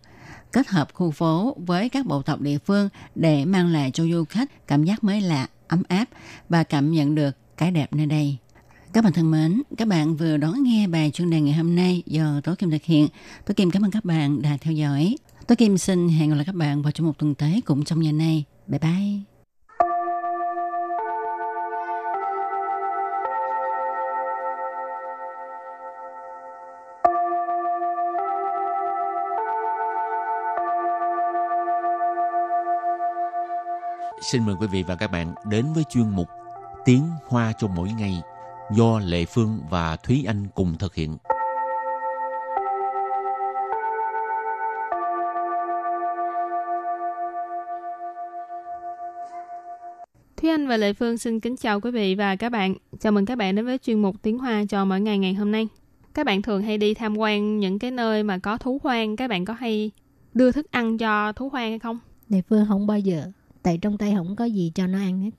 [0.51, 4.23] kết hợp khu phố với các bộ tộc địa phương để mang lại cho du
[4.29, 6.05] khách cảm giác mới lạ, ấm áp
[6.49, 8.37] và cảm nhận được cái đẹp nơi đây.
[8.93, 12.03] Các bạn thân mến, các bạn vừa đón nghe bài chuyên đề ngày hôm nay
[12.05, 13.07] do Tố Kim thực hiện.
[13.45, 15.15] Tố Kim cảm ơn các bạn đã theo dõi.
[15.47, 17.99] Tố Kim xin hẹn gặp lại các bạn vào trong một tuần tới cũng trong
[17.99, 18.43] ngày này.
[18.67, 19.36] Bye bye!
[34.21, 36.27] Xin mời quý vị và các bạn đến với chuyên mục
[36.85, 38.21] Tiếng Hoa cho mỗi ngày
[38.71, 41.17] do Lệ Phương và Thúy Anh cùng thực hiện.
[50.37, 52.75] Thúy Anh và Lệ Phương xin kính chào quý vị và các bạn.
[52.99, 55.51] Chào mừng các bạn đến với chuyên mục Tiếng Hoa cho mỗi ngày ngày hôm
[55.51, 55.67] nay.
[56.13, 59.29] Các bạn thường hay đi tham quan những cái nơi mà có thú hoang, các
[59.29, 59.91] bạn có hay
[60.33, 61.99] đưa thức ăn cho thú hoang hay không?
[62.29, 63.23] Lệ Phương không bao giờ,
[63.67, 65.31] tại trong tay không có gì cho nó ăn hết.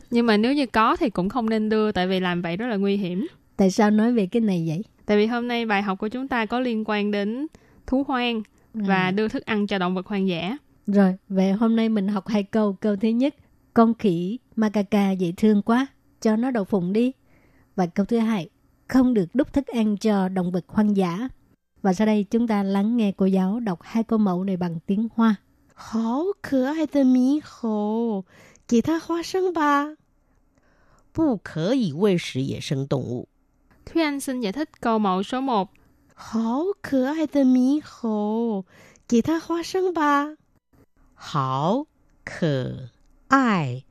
[0.10, 2.66] Nhưng mà nếu như có thì cũng không nên đưa tại vì làm vậy rất
[2.66, 3.26] là nguy hiểm.
[3.56, 4.84] Tại sao nói về cái này vậy?
[5.06, 7.46] Tại vì hôm nay bài học của chúng ta có liên quan đến
[7.86, 8.42] thú hoang
[8.74, 9.10] và À.
[9.10, 10.56] đưa thức ăn cho động vật hoang dã.
[10.86, 12.76] Rồi, vậy hôm nay mình học hai câu.
[12.80, 13.34] Câu thứ nhất,
[13.74, 15.86] con khỉ macaca dễ thương quá,
[16.20, 17.12] cho nó đậu phụng đi.
[17.76, 18.48] Và câu thứ hai,
[18.88, 21.28] không được đút thức ăn cho động vật hoang dã.
[21.82, 24.78] Và sau đây chúng ta lắng nghe cô giáo đọc hai câu mẫu này bằng
[24.86, 25.34] tiếng Hoa.
[25.74, 28.24] 好可爱的猕猴，
[28.66, 29.96] 给它花生吧。
[31.12, 33.28] 不可以喂食野生动物。
[33.84, 35.68] 天生也得够毛什么？
[36.14, 38.64] 好可爱的猕猴，
[39.08, 40.36] 给它花生吧。
[41.14, 41.86] 好
[42.24, 42.90] 可
[43.28, 43.84] 爱，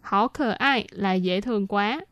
[0.00, 2.06] 好可爱，来野童馆。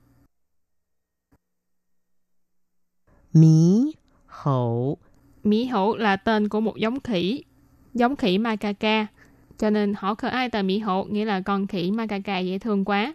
[3.33, 3.95] 猕
[4.27, 4.99] 猴，
[5.43, 7.48] 猕猴，来登个木音棋。
[7.95, 9.07] giống khỉ macaca.
[9.59, 12.85] Cho nên họ khởi ai tờ mỹ hộ nghĩa là con khỉ macaca dễ thương
[12.85, 13.15] quá.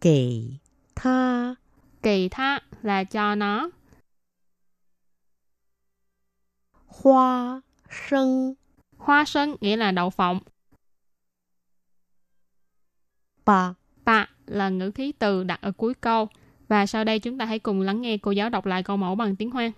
[0.00, 0.52] Kỳ
[0.94, 1.54] tha
[2.02, 3.70] Kỳ tha là cho nó.
[6.86, 8.54] Hoa sân
[8.96, 10.40] Hoa sân nghĩa là đậu phộng.
[13.44, 16.28] Bà Bà là ngữ khí từ đặt ở cuối câu.
[16.68, 19.14] Và sau đây chúng ta hãy cùng lắng nghe cô giáo đọc lại câu mẫu
[19.14, 19.72] bằng tiếng Hoa.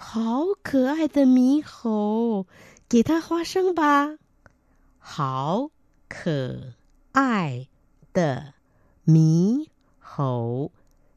[0.00, 2.46] 好可爱的猕猴，
[2.88, 4.16] 给它花生吧。
[4.98, 5.70] 好
[6.08, 6.74] 可
[7.12, 7.68] 爱
[8.12, 8.54] 的
[9.06, 9.66] 猕
[9.98, 10.70] 猴，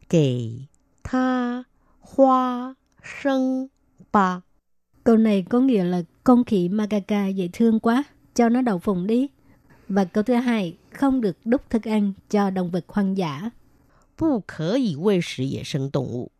[0.08, 0.68] 给
[1.04, 1.66] 它
[2.00, 3.70] 花生
[4.12, 4.44] 吧。
[5.04, 9.08] Câu này có nghĩa là con khỉ macaca dễ thương quá, cho nó đậu phụng
[9.08, 9.30] đi.
[9.88, 13.52] Và câu thứ hai, không được đút thức ăn cho động vật hoang dã.
[14.16, 16.32] 不可以喂食野生动物。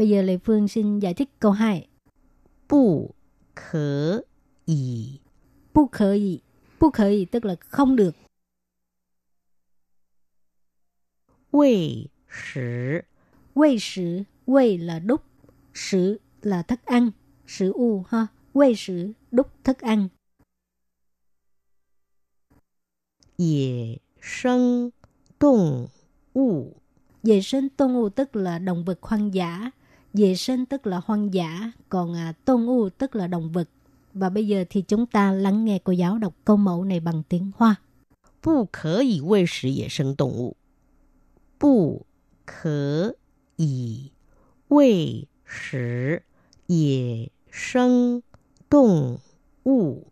[0.00, 1.88] Bây giờ Lệ Phương xin giải thích câu 2.
[2.68, 3.10] Bù
[3.54, 4.22] khở
[4.64, 5.18] y.
[5.74, 6.40] Bù khở y.
[6.80, 8.16] Bù khở y tức là không được.
[11.52, 13.00] Wei sử.
[13.54, 14.22] Wei sử.
[14.46, 15.22] Wei là đúc.
[15.74, 17.10] Sử là thức ăn.
[17.46, 18.26] Sử u ha.
[18.54, 20.08] Wei sử đúc thức ăn.
[23.38, 24.90] Dễ sân
[25.40, 25.86] động
[26.32, 26.72] u.
[27.22, 29.70] Dễ sinh động u tức là động vật hoang dã
[30.13, 33.69] Vệ sinh tức là hoang dã, còn à, tôn u tức là động vật.
[34.13, 37.23] Và bây giờ thì chúng ta lắng nghe cô giáo đọc câu mẫu này bằng
[37.29, 37.75] tiếng Hoa.
[38.45, 40.55] 不可以喂食野生动物。
[41.57, 42.05] 不
[42.45, 43.15] 可
[43.55, 44.11] 以
[44.67, 46.21] 喂食
[46.67, 48.21] 野生
[48.69, 49.19] 动
[49.63, 50.03] 物。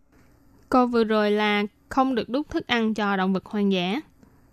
[0.70, 4.02] Câu vừa rồi là không được đút thức ăn cho động vật hoang dã.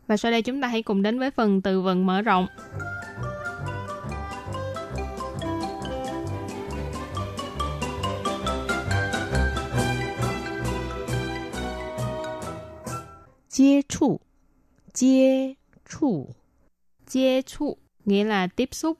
[0.06, 2.46] Và sau đây chúng ta hãy cùng đến với phần từ vựng mở rộng.
[13.54, 14.20] 接触，
[14.92, 16.34] 接触，
[17.06, 18.98] Chia chu nghĩa là tiếp xúc.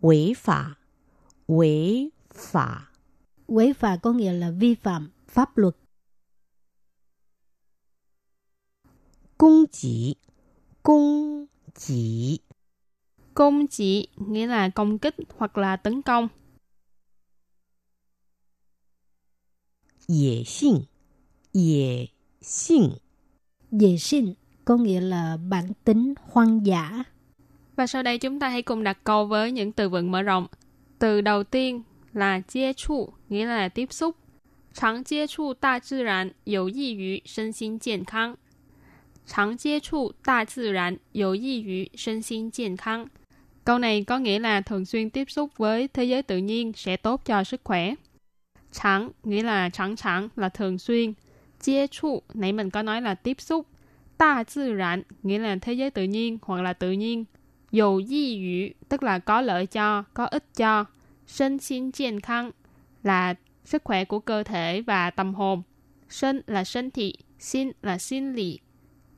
[0.00, 0.78] 违法，
[1.46, 2.92] 违法，
[3.48, 5.74] Quấy phà có nghĩa là vi phạm pháp luật.
[9.36, 10.16] 攻击，
[10.82, 12.40] 攻击，
[13.34, 16.28] Công chỉ nghĩa là công kích hoặc là tấn công.
[20.08, 20.86] 野性，
[21.52, 22.08] 野
[22.40, 22.90] 性，
[23.70, 24.34] Vệ sinh
[24.64, 27.04] có nghĩa là bản tính hoang dã.
[27.76, 30.46] Và sau đây chúng ta hãy cùng đặt câu với những từ vựng mở rộng.
[30.98, 34.16] Từ đầu tiên là接触, nghĩa là tiếp xúc.
[34.74, 38.36] 常接触大自然有益于身心健康。
[39.26, 43.08] 常接触大自然有益于身心健康。
[43.64, 47.22] Câu này có nghĩa là thường xuyên tiếp xúc với thế giới tự nhiên sẽ tốt
[47.24, 47.94] cho sức khỏe.
[48.72, 51.12] Chẳng nghĩa là chẳng chẳng là thường xuyên.
[51.60, 53.66] Chia trụ, nãy mình có nói là tiếp xúc.
[54.18, 57.24] Đa tự然nghĩa là thế giới tự nhiên hoặc là tự nhiên.
[57.70, 60.84] Dầu di yu tức là có lợi cho, có ích cho.
[61.26, 62.50] Sinh xin健康
[63.02, 63.34] là
[63.64, 65.62] sức khỏe của cơ thể và tâm hồn.
[66.08, 68.58] Sinh là身体, xin là sinh lý,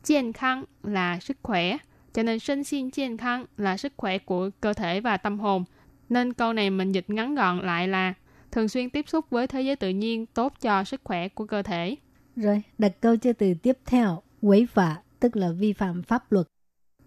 [0.03, 1.77] 健康 là sức khỏe.
[2.13, 5.65] Cho nên sinh xin 健康 là sức khỏe của cơ thể và tâm hồn.
[6.09, 8.15] Nên câu này mình dịch ngắn gọn lại là
[8.53, 11.63] thường xuyên tiếp xúc với thế giới tự nhiên tốt cho sức khỏe của cơ
[11.63, 11.97] thể.
[12.37, 16.47] Rồi, đặt câu cho từ tiếp theo, quấy phá, tức là vi phạm pháp luật.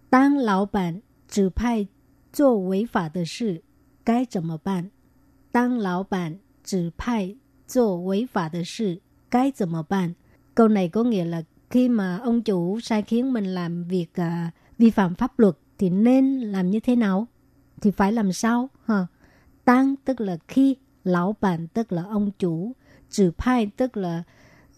[0.09, 1.87] 当老板指派
[2.33, 3.61] 做违法的事，
[4.03, 4.91] 该怎么办？
[5.51, 7.35] 当老板指派
[7.67, 10.15] 做违法的事，该怎么办？
[10.53, 14.89] Câu này có nghĩa là khi mà ông chủ sai khiến mình làm việc uh, vi
[14.89, 17.27] phạm pháp luật thì nên làm như thế nào?
[17.81, 18.69] Thì phải làm sao?
[18.85, 19.07] Ha.
[19.65, 22.75] Tăng tức là khi, lão bản tức là ông chủ,
[23.09, 24.23] trừ派tức là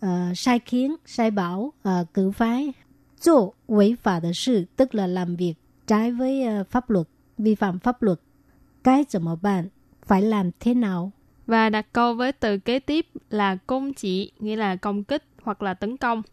[0.06, 2.74] uh, sai khiến, sai bảo, uh, cử phái.
[3.20, 5.56] 做违法的事 tức là làm việc
[5.88, 7.08] trái với uh, pháp luật,
[7.38, 8.20] vi phạm pháp luật.
[8.84, 9.70] Cái 怎么办?
[10.02, 11.12] Phải làm thế nào?
[11.48, 15.62] Và đặt câu với từ kế tiếp là công chỉ, nghĩa là công kích hoặc
[15.62, 16.24] là tấn công.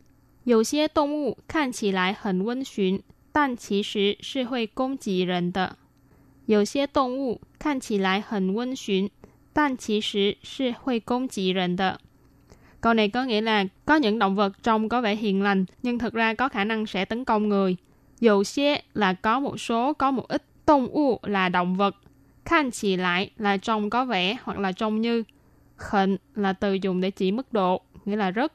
[0.44, 5.76] 有些动物看起来很温驯，但其实是会攻击人的。
[6.46, 9.10] 有些动物看起来很温驯，
[9.54, 11.98] 但其实是会攻击人的。
[12.80, 16.14] Câu này có nghĩa là có những động vật trông có vẻ hiền lành nhưng thực
[16.14, 17.76] ra có khả năng sẽ tấn công người.
[18.20, 20.42] Dầu xế là có một số, có một ít.
[20.70, 21.96] Động u là động vật.
[22.44, 25.22] Khan chỉ lại là trông có vẻ hoặc là trông như.
[25.76, 28.52] Khẩn là từ dùng để chỉ mức độ, nghĩa là rất.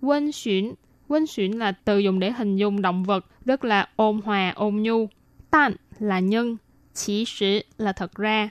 [0.00, 0.74] Quân xuyển
[1.08, 4.76] Quân xuyển là từ dùng để hình dung động vật rất là ôn hòa, ôn
[4.76, 5.08] nhu.
[5.50, 6.56] Tan là nhân,
[6.94, 8.50] chỉ sử là thật ra.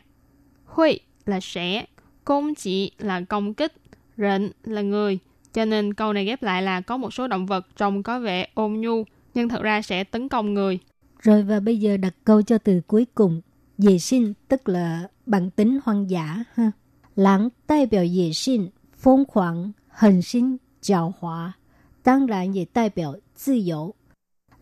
[0.65, 1.84] Huy là sẽ,
[2.24, 3.72] công chỉ là công kích,
[4.16, 5.18] rịnh là người.
[5.52, 8.48] Cho nên câu này ghép lại là có một số động vật trông có vẻ
[8.54, 10.78] ôn nhu, nhưng thật ra sẽ tấn công người.
[11.20, 13.40] Rồi và bây giờ đặt câu cho từ cuối cùng.
[13.78, 16.44] Dì sinh tức là bản tính hoang dã.
[16.54, 16.70] ha
[17.16, 21.52] Lãng đại biểu dì sinh, phong khoảng, hình sinh, trào hóa.
[22.04, 23.14] Đăng ràng dì đại biểu
[23.46, 23.86] tự do.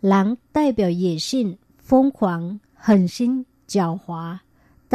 [0.01, 4.39] Lãng đại biểu dì sinh, phong khoảng, hình sinh, trào hóa.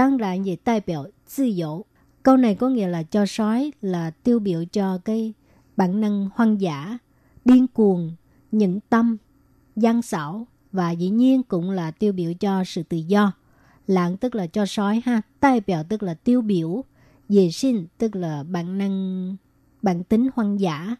[0.00, 1.86] 当然也代表自由。
[2.22, 5.32] Câu này có nghĩa là cho sói là tiêu biểu cho cái
[5.76, 6.98] bản năng hoang dã,
[7.44, 8.14] điên cuồng,
[8.52, 9.16] nhẫn tâm,
[9.76, 13.32] gian xảo và dĩ nhiên cũng là tiêu biểu cho sự tự do.
[13.86, 16.84] Lạng tức là cho sói ha,代表tức là tiêu biểu,
[17.28, 19.36] dễ sinh tức là bản năng,
[19.82, 20.96] bản tính hoang dã.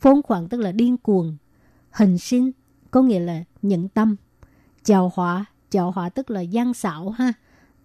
[0.00, 1.36] Phóng khoáng tức là điên cuồng.
[1.90, 2.52] Hình sinh
[2.90, 4.16] có nghĩa là nhẫn tâm.
[4.84, 7.32] Chào họa, chào họa tức là gian xảo ha.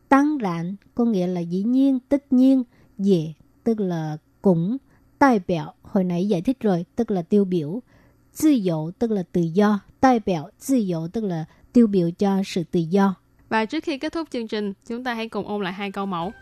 [0.08, 2.62] Tăng rạn có nghĩa là dĩ nhiên, tất nhiên.
[2.98, 3.32] Dễ
[3.64, 4.76] tức là cũng.
[5.20, 7.82] Đại biểu, hồi nãy giải thích rồi, tức là tiêu biểu.
[8.42, 9.80] Tự 由 tức là tự do.
[10.00, 13.14] Đại biểu, tự 由 tức là tiêu biểu cho sự tự do.
[13.48, 16.06] Và trước khi kết thúc chương trình, chúng ta hãy cùng ôn lại hai câu
[16.06, 16.32] mẫu.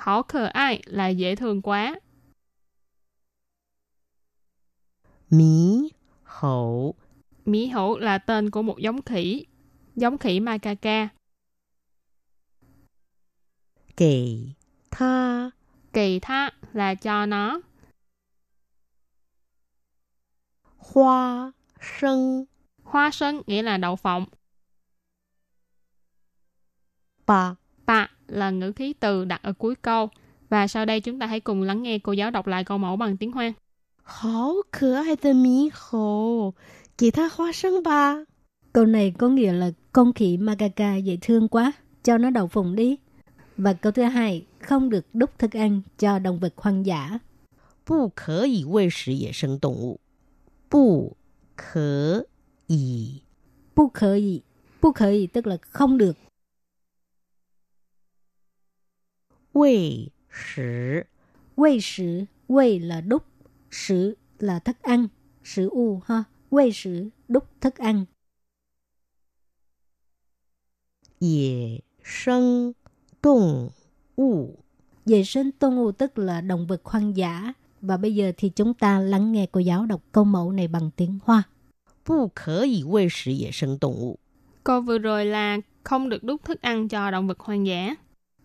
[0.00, 2.00] 好可爱， Hảo khờ ai là dễ thương quá.
[5.30, 5.90] 猕
[6.24, 6.94] 猴
[7.44, 9.46] Mỹ hữu là tên của một giống khỉ.
[9.96, 11.08] Giống khỉ macaca.
[13.96, 14.54] 给
[14.90, 15.50] 他
[15.92, 17.60] Kỳ tha là cho nó.
[20.78, 22.46] 花生
[22.82, 24.26] Hoa sân nghĩa là đậu phộng.
[27.26, 27.56] 吧。
[27.86, 30.09] Ta là ngữ khí từ đặt ở cuối câu.
[30.49, 32.95] Và sau đây chúng ta hãy cùng lắng nghe cô giáo đọc lại câu mẫu
[32.95, 33.53] bằng tiếng Hoa.
[34.03, 36.53] Hảo cửa ai tờ mí hồ,
[36.97, 38.15] kỳ tha hoa sân ba.
[38.73, 41.71] Câu này có nghĩa là con khỉ Magaga dễ thương quá,
[42.03, 42.97] cho nó đậu phụng đi.
[43.57, 47.19] Và câu thứ hai, không được đúc thức ăn cho động vật hoang dã.
[47.87, 49.99] Bù khở y vệ sĩ dễ sinh động vụ.
[50.71, 51.15] Bù
[51.57, 52.23] khở
[52.67, 53.07] y.
[53.75, 54.41] Bù khở y.
[54.81, 56.17] Bù khở y tức là không được
[59.52, 61.06] 喂食
[61.56, 63.24] Quay sử, quay là đúc,
[63.70, 65.08] sử là thức ăn,
[65.44, 66.24] sử u ha.
[66.50, 68.06] Quay sử, đúc thức ăn.
[71.18, 72.74] 野生
[73.22, 73.72] 动
[74.16, 74.58] 物。
[75.06, 77.52] Vệ sinh tôn u tức là động vật hoang dã.
[77.80, 80.90] Và bây giờ thì chúng ta lắng nghe cô giáo đọc câu mẫu này bằng
[80.96, 81.42] tiếng Hoa.
[82.04, 84.18] 不可以喂食野生动物。
[84.64, 87.96] Câu vừa rồi là không được đút thức ăn cho động vật hoang dã.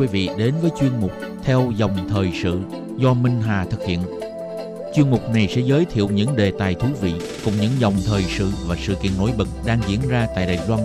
[0.00, 2.60] Quý vị đến với chuyên mục Theo dòng thời sự
[2.96, 4.00] do Minh Hà thực hiện.
[4.94, 7.12] Chuyên mục này sẽ giới thiệu những đề tài thú vị
[7.44, 10.58] cùng những dòng thời sự và sự kiện nổi bật đang diễn ra tại Đài
[10.68, 10.80] Loan.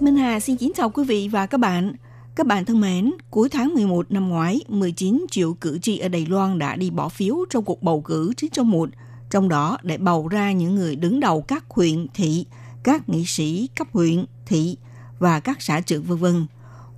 [0.00, 1.92] Minh Hà xin kính chào quý vị và các bạn.
[2.34, 6.26] Các bạn thân mến, cuối tháng 11 năm ngoái, 19 triệu cử tri ở Đài
[6.26, 8.88] Loan đã đi bỏ phiếu trong cuộc bầu cử 9 trong 1,
[9.30, 12.46] trong đó để bầu ra những người đứng đầu các huyện, thị,
[12.82, 14.76] các nghị sĩ cấp huyện, thị
[15.18, 16.26] và các xã trưởng v.v.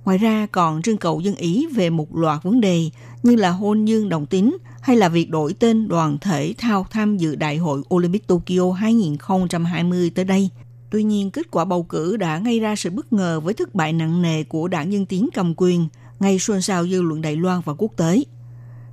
[0.05, 2.89] Ngoài ra còn trưng cầu dân ý về một loạt vấn đề
[3.23, 7.17] như là hôn nhân đồng tính hay là việc đổi tên đoàn thể thao tham
[7.17, 10.49] dự Đại hội Olympic Tokyo 2020 tới đây.
[10.89, 13.93] Tuy nhiên, kết quả bầu cử đã gây ra sự bất ngờ với thất bại
[13.93, 15.87] nặng nề của đảng dân Tiến cầm quyền,
[16.19, 18.23] gây xôn xao dư luận Đài Loan và quốc tế.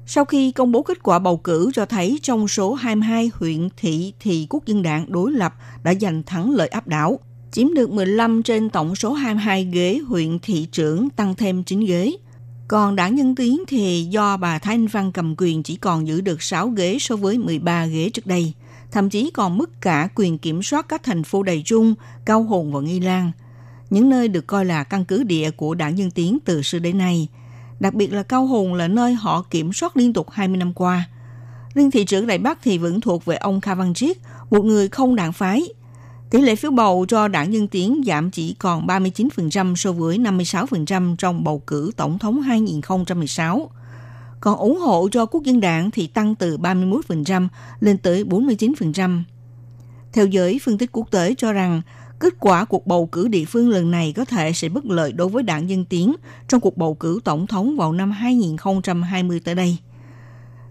[0.07, 4.13] Sau khi công bố kết quả bầu cử cho thấy trong số 22 huyện thị
[4.21, 7.19] thì quốc dân đảng đối lập đã giành thắng lợi áp đảo,
[7.53, 12.13] chiếm được 15 trên tổng số 22 ghế huyện thị trưởng tăng thêm 9 ghế.
[12.69, 16.21] Còn đảng Nhân Tiến thì do bà Thái Anh Văn cầm quyền chỉ còn giữ
[16.21, 18.55] được 6 ghế so với 13 ghế trước đây
[18.93, 22.73] thậm chí còn mất cả quyền kiểm soát các thành phố đầy trung, Cao Hùng
[22.73, 23.33] và Nghi Lan,
[23.91, 26.99] những nơi được coi là căn cứ địa của đảng nhân Tiến từ xưa đến
[26.99, 27.29] nay.
[27.81, 31.09] Đặc biệt là Cao Hùng là nơi họ kiểm soát liên tục 20 năm qua.
[31.75, 34.17] Riêng thị trưởng Đại Bắc thì vẫn thuộc về ông Kha Văn Triết,
[34.51, 35.63] một người không đảng phái.
[36.31, 41.17] Tỷ lệ phiếu bầu cho đảng Dân Tiến giảm chỉ còn 39% so với 56%
[41.17, 43.71] trong bầu cử tổng thống 2016
[44.41, 47.49] còn ủng hộ cho quốc dân đảng thì tăng từ 31%
[47.81, 49.23] lên tới 49%.
[50.13, 51.83] Theo giới phân tích quốc tế cho rằng,
[52.21, 55.29] kết quả cuộc bầu cử địa phương lần này có thể sẽ bất lợi đối
[55.29, 56.15] với đảng Dân Tiến
[56.49, 59.77] trong cuộc bầu cử tổng thống vào năm 2020 tới đây.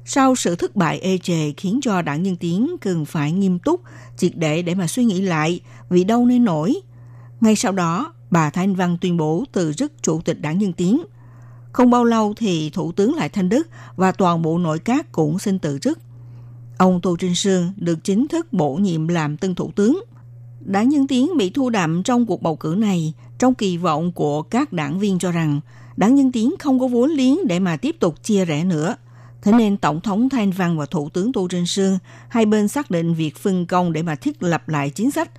[0.05, 3.81] Sau sự thất bại ê chề khiến cho đảng dân Tiến cần phải nghiêm túc,
[4.17, 5.59] triệt để để mà suy nghĩ lại
[5.89, 6.75] vì đâu nên nổi.
[7.41, 11.01] Ngay sau đó, bà Thanh Văn tuyên bố từ chức chủ tịch đảng dân Tiến–
[11.71, 15.39] không bao lâu thì Thủ tướng Lại Thanh Đức và toàn bộ nội các cũng
[15.39, 15.99] xin từ chức.
[16.77, 20.03] Ông Tô Trinh Sương được chính thức bổ nhiệm làm tân thủ tướng.
[20.69, 24.41] Đảng Nhân Tiến bị thu đậm trong cuộc bầu cử này, trong kỳ vọng của
[24.41, 25.59] các đảng viên cho rằng
[25.97, 28.95] đảng Nhân Tiến không có vốn liếng để mà tiếp tục chia rẽ nữa.
[29.41, 31.97] Thế nên Tổng thống Thanh Văn và Thủ tướng Tô Trinh Sương
[32.29, 35.29] hai bên xác định việc phân công để mà thiết lập lại chính sách,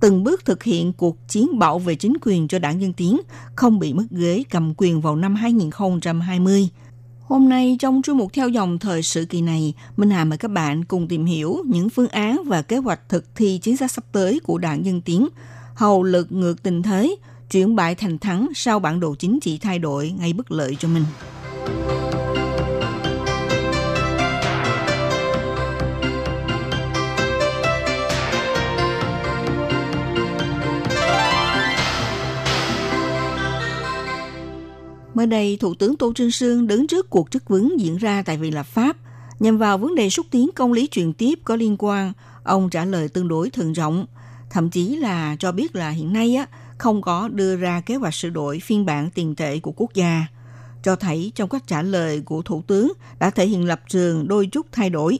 [0.00, 3.20] từng bước thực hiện cuộc chiến bảo vệ chính quyền cho đảng Dân Tiến
[3.56, 6.68] không bị mất ghế cầm quyền vào năm 2020.
[7.28, 10.50] Hôm nay trong chuyên mục theo dòng thời sự kỳ này, Minh Hà mời các
[10.50, 14.04] bạn cùng tìm hiểu những phương án và kế hoạch thực thi chính sách sắp
[14.12, 15.28] tới của đảng Dân Tiến,
[15.74, 17.16] hầu lực ngược tình thế,
[17.50, 20.88] chuyển bại thành thắng sau bản đồ chính trị thay đổi gây bất lợi cho
[20.88, 21.04] mình.
[35.26, 38.36] Mới đây, Thủ tướng Tô Trinh Sương đứng trước cuộc chất vấn diễn ra tại
[38.36, 38.96] Viện Lập Pháp.
[39.40, 42.12] Nhằm vào vấn đề xúc tiến công lý truyền tiếp có liên quan,
[42.44, 44.06] ông trả lời tương đối thận rộng
[44.50, 46.46] thậm chí là cho biết là hiện nay á
[46.78, 50.26] không có đưa ra kế hoạch sửa đổi phiên bản tiền tệ của quốc gia.
[50.82, 54.46] Cho thấy trong các trả lời của Thủ tướng đã thể hiện lập trường đôi
[54.46, 55.18] chút thay đổi.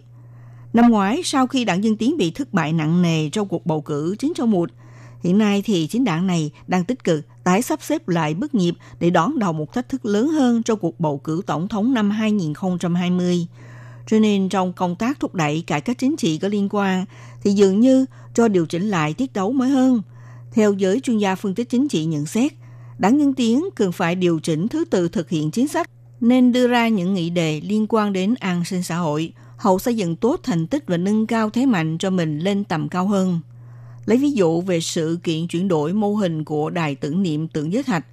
[0.73, 3.81] Năm ngoái, sau khi đảng Dân Tiến bị thất bại nặng nề trong cuộc bầu
[3.81, 4.71] cử chính trong một
[5.23, 8.75] hiện nay thì chính đảng này đang tích cực tái sắp xếp lại bước nghiệp
[9.01, 12.11] để đón đầu một thách thức lớn hơn cho cuộc bầu cử tổng thống năm
[12.11, 13.47] 2020.
[14.07, 17.05] Cho nên trong công tác thúc đẩy cải cách chính trị có liên quan
[17.43, 20.03] thì dường như cho điều chỉnh lại tiết đấu mới hơn.
[20.53, 22.53] Theo giới chuyên gia phân tích chính trị nhận xét,
[22.99, 25.91] đảng Nhân Tiến cần phải điều chỉnh thứ tự thực hiện chính sách
[26.21, 29.97] nên đưa ra những nghị đề liên quan đến an sinh xã hội, hậu xây
[29.97, 33.41] dựng tốt thành tích và nâng cao thế mạnh cho mình lên tầm cao hơn.
[34.07, 37.73] Lấy ví dụ về sự kiện chuyển đổi mô hình của đài tưởng niệm tượng
[37.73, 38.07] giới thạch,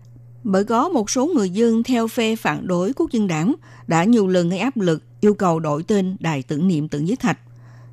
[0.43, 3.53] bởi có một số người dân theo phe phản đối quốc dân đảng
[3.87, 7.15] đã nhiều lần gây áp lực yêu cầu đổi tên đài tưởng niệm tượng giới
[7.15, 7.39] thạch.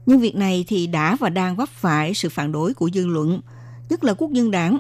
[0.07, 3.41] Nhưng việc này thì đã và đang vấp phải sự phản đối của dư luận,
[3.89, 4.79] nhất là quốc dân đảng.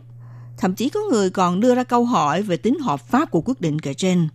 [0.59, 3.61] Thậm chí có người còn đưa ra câu hỏi về tính hợp pháp của quyết
[3.61, 4.29] định kể trên.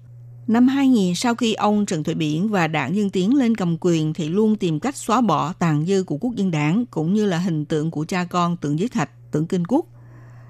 [0.47, 4.13] Năm 2000, sau khi ông Trần Thủy Biển và đảng Dân Tiến lên cầm quyền
[4.13, 7.37] thì luôn tìm cách xóa bỏ tàn dư của quốc dân đảng cũng như là
[7.37, 9.85] hình tượng của cha con tượng giới thạch, tượng kinh quốc.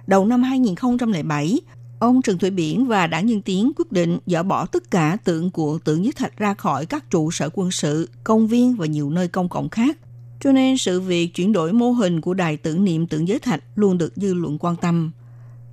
[0.08, 1.60] Đầu năm 2007,
[2.00, 5.52] ông Trần Thủy Biển và đảng Nhân Tiến quyết định dỡ bỏ tất cả tượng
[5.52, 9.10] của tượng giới thạch ra khỏi các trụ sở quân sự, công viên và nhiều
[9.10, 9.98] nơi công cộng khác.
[10.40, 13.64] Cho nên sự việc chuyển đổi mô hình của đài tưởng niệm tượng giới thạch
[13.76, 15.12] luôn được dư luận quan tâm.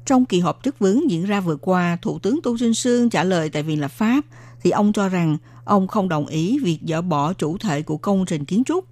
[0.07, 3.25] Trong kỳ họp chất vấn diễn ra vừa qua, Thủ tướng Tô Trinh Sương trả
[3.25, 4.25] lời tại Viện Lập pháp,
[4.63, 8.27] thì ông cho rằng ông không đồng ý việc dỡ bỏ chủ thể của công
[8.27, 8.85] trình kiến trúc.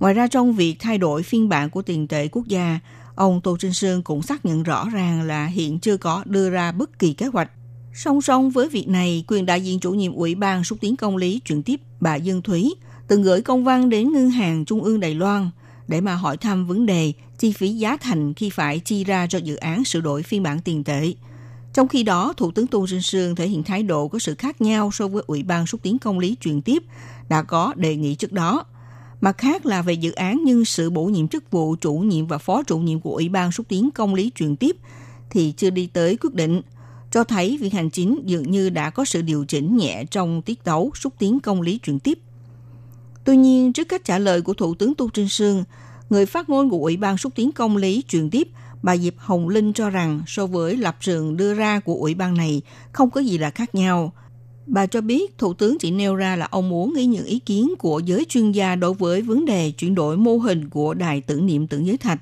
[0.00, 2.78] Ngoài ra trong việc thay đổi phiên bản của tiền tệ quốc gia,
[3.14, 6.72] ông Tô Trinh Sương cũng xác nhận rõ ràng là hiện chưa có đưa ra
[6.72, 7.50] bất kỳ kế hoạch.
[7.94, 11.16] Song song với việc này, quyền đại diện chủ nhiệm Ủy ban xúc tiến công
[11.16, 12.74] lý chuyển tiếp bà Dương Thúy
[13.08, 15.50] từng gửi công văn đến Ngân hàng Trung ương Đài Loan
[15.88, 19.38] để mà hỏi thăm vấn đề chi phí giá thành khi phải chi ra cho
[19.38, 21.14] dự án sửa đổi phiên bản tiền tệ.
[21.74, 24.60] Trong khi đó, Thủ tướng Tôn Sinh Sương thể hiện thái độ có sự khác
[24.60, 26.82] nhau so với Ủy ban xúc tiến công lý truyền tiếp
[27.28, 28.64] đã có đề nghị trước đó.
[29.20, 32.38] Mặt khác là về dự án nhân sự bổ nhiệm chức vụ chủ nhiệm và
[32.38, 34.76] phó chủ nhiệm của Ủy ban xúc tiến công lý truyền tiếp
[35.30, 36.62] thì chưa đi tới quyết định,
[37.10, 40.64] cho thấy việc hành chính dường như đã có sự điều chỉnh nhẹ trong tiết
[40.64, 42.18] tấu xúc tiến công lý truyền tiếp.
[43.28, 45.64] Tuy nhiên, trước cách trả lời của Thủ tướng Tô Trinh Sương,
[46.10, 48.48] người phát ngôn của Ủy ban xúc tiến công lý truyền tiếp,
[48.82, 52.36] bà Diệp Hồng Linh cho rằng so với lập trường đưa ra của Ủy ban
[52.36, 52.62] này
[52.92, 54.12] không có gì là khác nhau.
[54.66, 57.74] Bà cho biết Thủ tướng chỉ nêu ra là ông muốn nghe những ý kiến
[57.78, 61.46] của giới chuyên gia đối với vấn đề chuyển đổi mô hình của đài tưởng
[61.46, 62.20] niệm tượng giới thạch.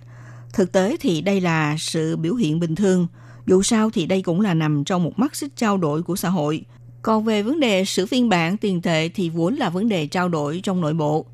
[0.52, 3.07] Thực tế thì đây là sự biểu hiện bình thường.
[3.46, 6.28] Dù sao thì đây cũng là nằm trong một mắt xích trao đổi của xã
[6.28, 6.64] hội.
[7.07, 10.28] Còn về vấn đề sử phiên bản tiền tệ thì vốn là vấn đề trao
[10.28, 11.26] đổi trong nội bộ.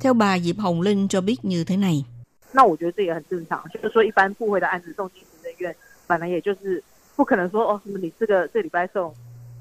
[0.00, 2.04] Theo bà Diệp Hồng Linh cho biết như thế này.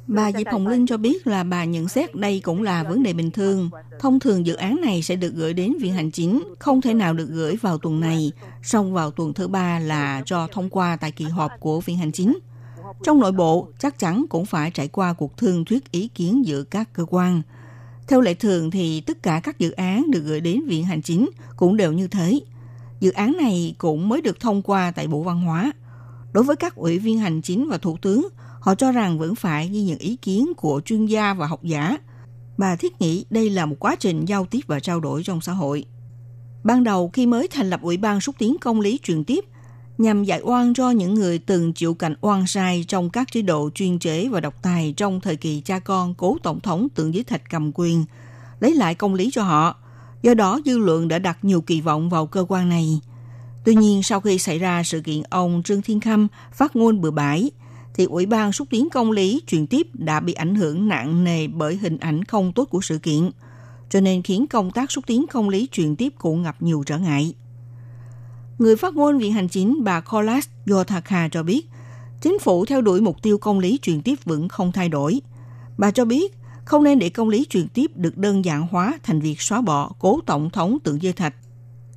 [0.08, 3.14] Bà Diệp Hồng Linh cho biết là bà nhận xét đây cũng là vấn đề
[3.14, 3.70] bình thường.
[4.00, 7.14] Thông thường dự án này sẽ được gửi đến Viện Hành Chính, không thể nào
[7.14, 8.32] được gửi vào tuần này,
[8.64, 12.12] song vào tuần thứ ba là cho thông qua tại kỳ họp của Viện Hành
[12.12, 12.34] Chính.
[13.04, 16.64] Trong nội bộ, chắc chắn cũng phải trải qua cuộc thương thuyết ý kiến giữa
[16.64, 17.42] các cơ quan.
[18.08, 21.30] Theo lệ thường thì tất cả các dự án được gửi đến Viện Hành Chính
[21.58, 22.40] cũng đều như thế.
[23.00, 25.72] Dự án này cũng mới được thông qua tại Bộ Văn hóa.
[26.34, 28.28] Đối với các ủy viên hành chính và thủ tướng,
[28.60, 31.98] họ cho rằng vẫn phải ghi nhận ý kiến của chuyên gia và học giả.
[32.58, 35.52] Bà thiết nghĩ đây là một quá trình giao tiếp và trao đổi trong xã
[35.52, 35.86] hội.
[36.64, 39.46] Ban đầu khi mới thành lập Ủy ban xúc tiến công lý truyền tiếp,
[40.00, 43.70] nhằm giải oan cho những người từng chịu cảnh oan sai trong các chế độ
[43.76, 47.24] chuyên chế và độc tài trong thời kỳ cha con cố tổng thống tượng giới
[47.24, 48.06] thạch cầm quyền,
[48.60, 49.76] lấy lại công lý cho họ.
[50.22, 53.02] Do đó, dư luận đã đặt nhiều kỳ vọng vào cơ quan này.
[53.66, 57.12] Tuy nhiên, sau khi xảy ra sự kiện ông Trương Thiên Khâm phát ngôn bừa
[57.12, 57.52] bãi,
[57.94, 61.48] thì Ủy ban xúc tiến công lý truyền tiếp đã bị ảnh hưởng nặng nề
[61.48, 63.30] bởi hình ảnh không tốt của sự kiện,
[63.90, 66.98] cho nên khiến công tác xúc tiến công lý truyền tiếp cũng gặp nhiều trở
[66.98, 67.34] ngại.
[68.60, 71.68] Người phát ngôn Viện Hành Chính bà Kolas Yotaka cho biết,
[72.22, 75.22] chính phủ theo đuổi mục tiêu công lý truyền tiếp vẫn không thay đổi.
[75.78, 76.34] Bà cho biết,
[76.66, 79.92] không nên để công lý truyền tiếp được đơn giản hóa thành việc xóa bỏ
[80.00, 81.36] cố tổng thống tượng dây thạch.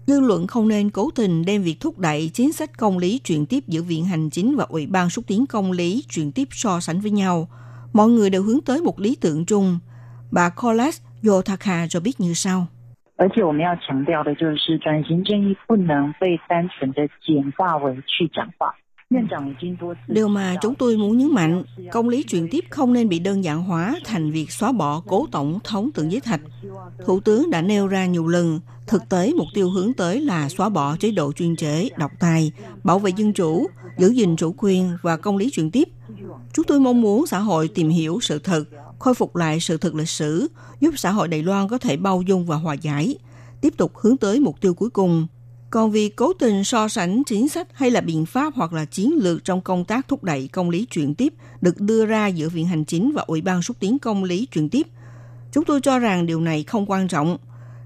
[0.07, 3.47] Dư luận không nên cố tình đem việc thúc đẩy chính sách công lý truyền
[3.47, 6.81] tiếp giữa Viện Hành Chính và Ủy ban xúc tiến công lý truyền tiếp so
[6.81, 7.49] sánh với nhau.
[7.93, 9.79] Mọi người đều hướng tới một lý tưởng chung.
[10.31, 12.67] Bà Kolas Yotaka cho biết như sau.
[13.22, 18.74] 而且我们要强调的就是，转型正义不能被单纯的简化为去讲化。
[19.10, 23.44] 院长已经多次 Điều mà chúng tôi muốn nhấn mạnh, công lý truyền tiếp không nên bị đơn
[23.44, 26.42] giản hóa thành việc xóa bỏ cố tổng thống tượng giới thạch.
[27.06, 30.70] Thủ tướng đã nêu ra nhiều lần, thực tế mục tiêu hướng tới là xóa
[30.70, 32.52] bỏ chế độ chuyên chế, độc tài,
[32.84, 33.68] bảo vệ dân chủ,
[33.98, 35.88] giữ gìn chủ quyền và công lý truyền tiếp.
[36.54, 38.64] Chúng tôi mong muốn xã hội tìm hiểu sự thật,
[39.03, 40.49] khôi phục lại sự thật lịch sử,
[40.81, 43.19] giúp xã hội Đài Loan có thể bao dung và hòa giải,
[43.61, 45.27] tiếp tục hướng tới mục tiêu cuối cùng.
[45.71, 49.13] Còn việc cố tình so sánh chính sách hay là biện pháp hoặc là chiến
[49.17, 52.67] lược trong công tác thúc đẩy công lý chuyển tiếp được đưa ra giữa Viện
[52.67, 54.87] Hành Chính và Ủy ban xúc tiến công lý chuyển tiếp,
[55.53, 57.39] chúng tôi cho rằng điều này không quan trọng.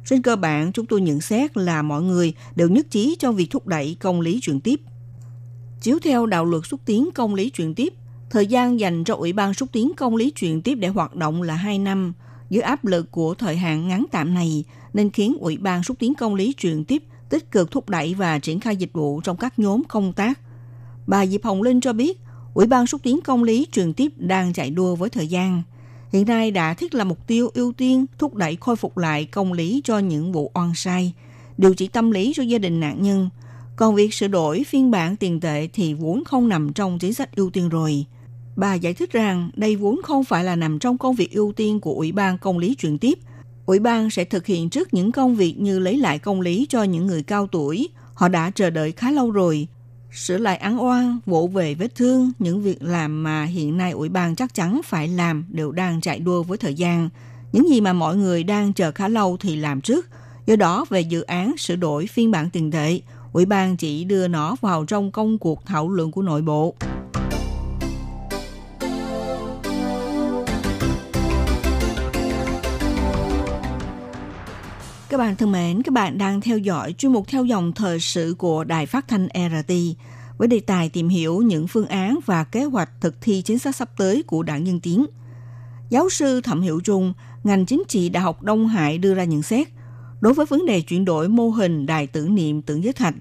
[0.07, 3.51] Trên cơ bản, chúng tôi nhận xét là mọi người đều nhất trí trong việc
[3.51, 4.81] thúc đẩy công lý chuyển tiếp.
[5.81, 7.95] Chiếu theo đạo luật xúc tiến công lý chuyển tiếp,
[8.31, 11.43] thời gian dành cho Ủy ban xúc tiến công lý chuyển tiếp để hoạt động
[11.43, 12.12] là 2 năm.
[12.51, 14.64] Dưới áp lực của thời hạn ngắn tạm này,
[14.95, 18.39] nên khiến Ủy ban xúc tiến công lý chuyển tiếp tích cực thúc đẩy và
[18.39, 20.41] triển khai dịch vụ trong các nhóm công tác.
[21.07, 22.20] Bà Diệp Hồng Linh cho biết,
[22.55, 25.62] Ủy ban xúc tiến công lý truyền tiếp đang chạy đua với thời gian.
[26.12, 29.53] Hiện nay đã thiết là mục tiêu ưu tiên thúc đẩy khôi phục lại công
[29.53, 31.12] lý cho những vụ oan sai,
[31.59, 33.29] điều trị tâm lý cho gia đình nạn nhân.
[33.77, 37.37] Còn việc sửa đổi phiên bản tiền tệ thì vốn không nằm trong chính sách
[37.37, 38.07] ưu tiên rồi.
[38.57, 41.80] Bà giải thích rằng đây vốn không phải là nằm trong công việc ưu tiên
[41.80, 43.18] của Ủy ban Công lý chuyển tiếp.
[43.66, 46.82] Ủy ban sẽ thực hiện trước những công việc như lấy lại công lý cho
[46.82, 47.88] những người cao tuổi.
[48.14, 49.68] Họ đã chờ đợi khá lâu rồi.
[50.12, 54.09] Sửa lại án oan, vỗ về vết thương, những việc làm mà hiện nay Ủy
[54.09, 57.09] ban chắc chắn phải làm đều đang chạy đua với thời gian.
[57.52, 60.07] Những gì mà mọi người đang chờ khá lâu thì làm trước.
[60.46, 63.00] Do đó, về dự án sửa đổi phiên bản tiền tệ,
[63.32, 66.74] Ủy ban chỉ đưa nó vào trong công cuộc thảo luận của nội bộ.
[75.17, 78.35] Các bạn thân mến, các bạn đang theo dõi chuyên mục theo dòng thời sự
[78.39, 79.73] của Đài Phát thanh RT
[80.39, 83.77] với đề tài tìm hiểu những phương án và kế hoạch thực thi chính sách
[83.77, 85.07] sắp tới của Đảng Nhân Tiến.
[85.91, 87.12] Giáo sư Thẩm hiệu Trung,
[87.45, 89.69] ngành chính trị Đại học Đông Hải đưa ra nhận xét
[90.21, 93.14] đối với vấn đề chuyển đổi mô hình đài tưởng niệm tưởng giới thạch.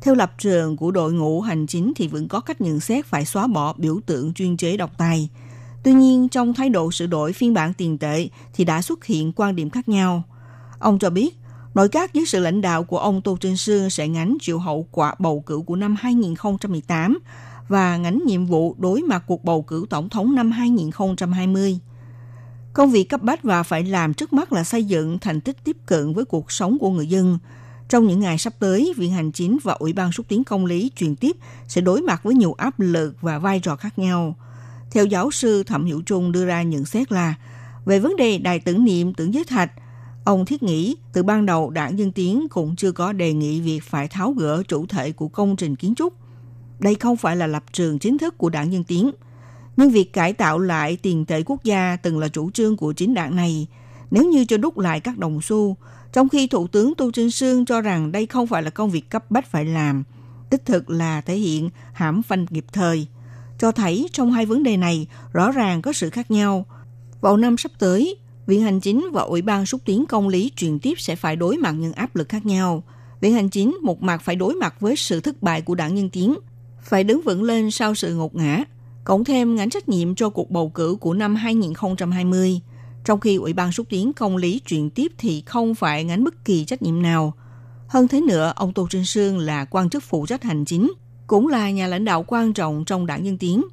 [0.00, 3.24] Theo lập trường của đội ngũ hành chính thì vẫn có cách nhận xét phải
[3.24, 5.28] xóa bỏ biểu tượng chuyên chế độc tài.
[5.84, 9.32] Tuy nhiên, trong thái độ sửa đổi phiên bản tiền tệ thì đã xuất hiện
[9.32, 10.22] quan điểm khác nhau–
[10.78, 11.37] Ông cho biết,
[11.78, 14.86] nội các dưới sự lãnh đạo của ông Tô Trinh Sương sẽ ngánh chịu hậu
[14.90, 17.18] quả bầu cử của năm 2018
[17.68, 21.78] và ngánh nhiệm vụ đối mặt cuộc bầu cử tổng thống năm 2020.
[22.72, 25.76] Công việc cấp bách và phải làm trước mắt là xây dựng thành tích tiếp
[25.86, 27.38] cận với cuộc sống của người dân.
[27.88, 30.90] Trong những ngày sắp tới, Viện Hành Chính và Ủy ban xúc tiến công lý
[30.96, 31.36] truyền tiếp
[31.68, 34.36] sẽ đối mặt với nhiều áp lực và vai trò khác nhau.
[34.90, 37.34] Theo giáo sư Thẩm Hiểu Trung đưa ra nhận xét là,
[37.84, 39.72] về vấn đề đài tưởng niệm tưởng giới thạch–
[40.28, 43.80] Ông thiết nghĩ từ ban đầu đảng Dân Tiến cũng chưa có đề nghị việc
[43.82, 46.14] phải tháo gỡ chủ thể của công trình kiến trúc.
[46.78, 49.10] Đây không phải là lập trường chính thức của đảng Dân Tiến.
[49.76, 53.14] Nhưng việc cải tạo lại tiền tệ quốc gia từng là chủ trương của chính
[53.14, 53.66] đảng này.
[54.10, 55.76] Nếu như cho đúc lại các đồng xu,
[56.12, 59.10] trong khi Thủ tướng Tô Trinh Sương cho rằng đây không phải là công việc
[59.10, 60.04] cấp bách phải làm,
[60.50, 63.06] đích thực là thể hiện hãm phanh kịp thời.
[63.58, 66.66] Cho thấy trong hai vấn đề này rõ ràng có sự khác nhau.
[67.20, 68.16] Vào năm sắp tới,
[68.48, 71.56] Viện Hành Chính và Ủy ban xúc tiến công lý truyền tiếp sẽ phải đối
[71.56, 72.82] mặt những áp lực khác nhau.
[73.20, 76.10] Viện Hành Chính một mặt phải đối mặt với sự thất bại của đảng Nhân
[76.10, 76.34] Tiến,
[76.82, 78.64] phải đứng vững lên sau sự ngột ngã,
[79.04, 82.60] cộng thêm gánh trách nhiệm cho cuộc bầu cử của năm 2020.
[83.04, 86.44] Trong khi Ủy ban xúc tiến công lý truyền tiếp thì không phải gánh bất
[86.44, 87.32] kỳ trách nhiệm nào.
[87.88, 90.92] Hơn thế nữa, ông Tô Trinh Sương là quan chức phụ trách hành chính,
[91.26, 93.64] cũng là nhà lãnh đạo quan trọng trong đảng Nhân Tiến.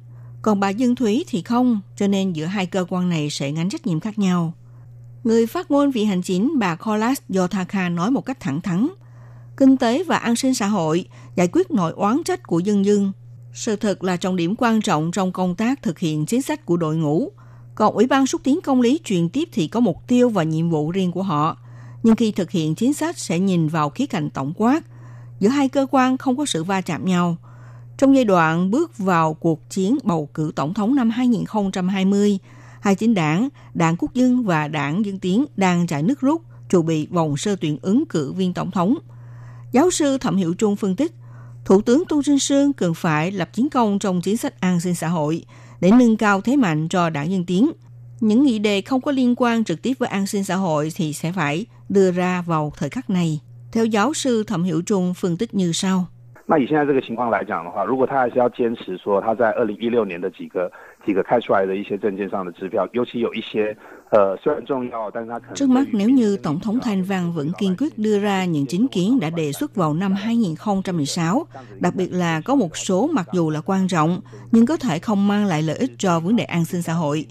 [0.42, 3.68] Còn bà Dương Thúy thì không, cho nên giữa hai cơ quan này sẽ gánh
[3.68, 4.54] trách nhiệm khác nhau.
[5.26, 8.88] Người phát ngôn vị hành chính bà Kolas Yotaka nói một cách thẳng thắn,
[9.56, 13.12] kinh tế và an sinh xã hội giải quyết nội oán trách của dân dân.
[13.52, 16.76] Sự thật là trọng điểm quan trọng trong công tác thực hiện chính sách của
[16.76, 17.32] đội ngũ.
[17.74, 20.70] Còn Ủy ban xúc tiến công lý truyền tiếp thì có mục tiêu và nhiệm
[20.70, 21.58] vụ riêng của họ.
[22.02, 24.80] Nhưng khi thực hiện chính sách sẽ nhìn vào khía cạnh tổng quát.
[25.40, 27.36] Giữa hai cơ quan không có sự va chạm nhau.
[27.98, 32.38] Trong giai đoạn bước vào cuộc chiến bầu cử tổng thống năm 2020,
[32.85, 36.85] hai chính đảng, Đảng Quốc dân và Đảng Dân Tiến đang chạy nước rút, chuẩn
[36.85, 38.95] bị vòng sơ tuyển ứng cử viên tổng thống.
[39.71, 41.11] Giáo sư Thẩm Hiểu Trung phân tích,
[41.65, 44.95] Thủ tướng Tô Trinh Sương cần phải lập chiến công trong chính sách an sinh
[44.95, 45.45] xã hội
[45.81, 47.71] để nâng cao thế mạnh cho đảng Dân Tiến.
[48.19, 51.13] Những nghị đề không có liên quan trực tiếp với an sinh xã hội thì
[51.13, 53.39] sẽ phải đưa ra vào thời khắc này.
[53.71, 56.05] Theo giáo sư Thẩm Hiểu Trung phân tích như sau.
[56.47, 60.69] 那以现在这个情况来讲的话，如果他还是要坚持说他在二零一六年的几个
[61.05, 63.75] 几个开出来的一些证件上的支票，尤其有一些
[64.11, 68.87] 呃虽然重要，但是他可能 Trước mắt nếu như Tổng thống Thanh Văn vẫn kiên quyết đưa ra những chính
[68.87, 71.47] kiến đã đề xuất vào năm 2016,
[71.79, 75.27] đặc biệt là có một số mặc dù là quan trọng nhưng có thể không
[75.27, 77.25] mang lại lợi ích cho vấn đề an sinh xã hội.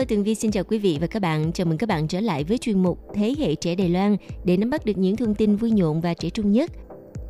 [0.07, 1.51] Tường Vi xin chào quý vị và các bạn.
[1.53, 4.57] Chào mừng các bạn trở lại với chuyên mục Thế hệ trẻ Đài Loan để
[4.57, 6.71] nắm bắt được những thông tin vui nhộn và trẻ trung nhất.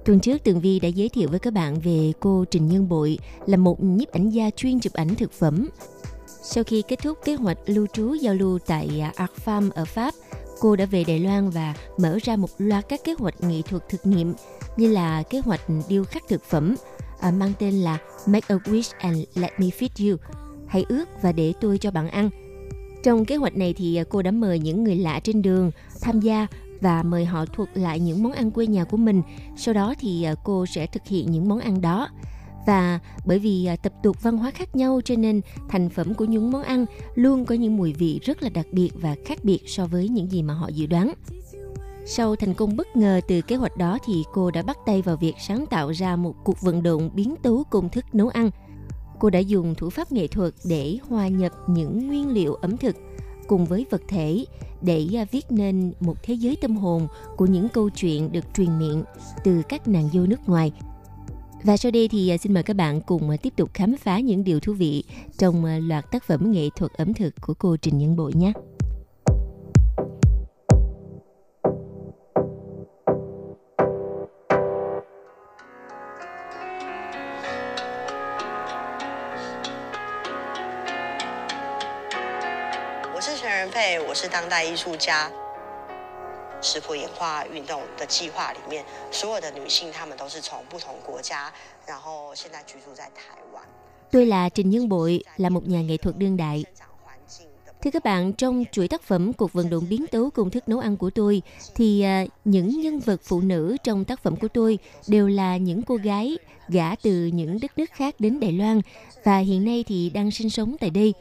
[0.06, 3.20] Tuần trước, Tường Vi đã giới thiệu với các bạn về cô Trình Nhân Bội
[3.46, 5.70] là một nhiếp ảnh gia chuyên chụp ảnh thực phẩm.
[6.44, 9.86] Sau khi kết thúc kế hoạch lưu trú giao lưu tại à, Art Farm ở
[9.86, 10.14] Pháp,
[10.60, 13.90] cô đã về Đài Loan và mở ra một loạt các kế hoạch nghệ thuật
[13.90, 14.34] thực nghiệm
[14.78, 16.76] như là kế hoạch điêu khắc thực phẩm
[17.20, 20.18] à, mang tên là Make a Wish and Let Me Feed You
[20.68, 22.30] hãy ước và để tôi cho bạn ăn.
[23.04, 25.72] Trong kế hoạch này thì à, cô đã mời những người lạ trên đường
[26.02, 26.48] tham gia
[26.82, 29.22] và mời họ thuộc lại những món ăn quê nhà của mình.
[29.56, 32.10] Sau đó thì à, cô sẽ thực hiện những món ăn đó.
[32.68, 36.26] Và bởi vì à, tập tục văn hóa khác nhau cho nên thành phẩm của
[36.26, 36.86] những món ăn
[37.16, 40.32] luôn có những mùi vị rất là đặc biệt và khác biệt so với những
[40.32, 41.14] gì mà họ dự đoán.
[42.06, 45.18] Sau thành công bất ngờ từ kế hoạch đó thì cô đã bắt tay vào
[45.18, 48.52] việc sáng tạo ra một cuộc vận động biến tấu công thức nấu ăn–
[49.20, 52.96] cô đã dùng thủ pháp nghệ thuật để hòa nhập những nguyên liệu ẩm thực
[53.48, 54.46] cùng với vật thể
[54.82, 57.08] để à, viết nên một thế giới tâm hồn
[57.38, 59.04] của những câu chuyện được truyền miệng
[59.44, 60.72] từ các nàng dâu nước ngoài.
[61.64, 64.20] Và sau đây thì à, xin mời các bạn cùng à, tiếp tục khám phá
[64.20, 65.04] những điều thú vị
[65.38, 68.54] trong loạt tác phẩm nghệ thuật ẩm thực của cô Trình Nhân Bội nhé.
[84.27, 85.31] “是当代艺术家。
[86.61, 91.53] 食谱演化运动的计划里面，所有的女性她们都是从不同国家，
[91.87, 93.63] 然后现在居住在台湾。
[94.13, 96.65] Tôi là Trình Nhân Bội, là một nhà nghệ thuật đương đại.
[97.83, 100.79] Thưa các bạn, trong chuỗi tác phẩm Cuộc vận động biến tấu công thức nấu
[100.79, 101.43] ăn của tôi,
[101.75, 105.83] thì à, những nhân vật phụ nữ trong tác phẩm của tôi đều là những
[105.83, 106.39] cô gái
[106.69, 108.81] gả từ những đất nước khác đến Đài Loan
[109.25, 111.15] và hiện nay thì đang sinh sống tại đây.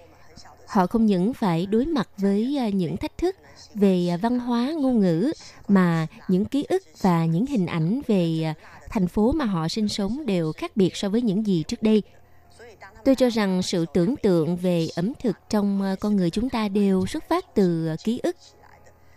[0.66, 3.36] Họ không những phải đối mặt với à, những thách thức
[3.74, 5.32] về à, văn hóa, ngôn ngữ
[5.68, 8.54] mà những ký ức và những hình ảnh về à,
[8.88, 12.02] thành phố mà họ sinh sống đều khác biệt so với những gì trước đây.
[13.04, 17.06] Tôi cho rằng sự tưởng tượng về ẩm thực trong con người chúng ta đều
[17.06, 18.36] xuất phát từ ký ức.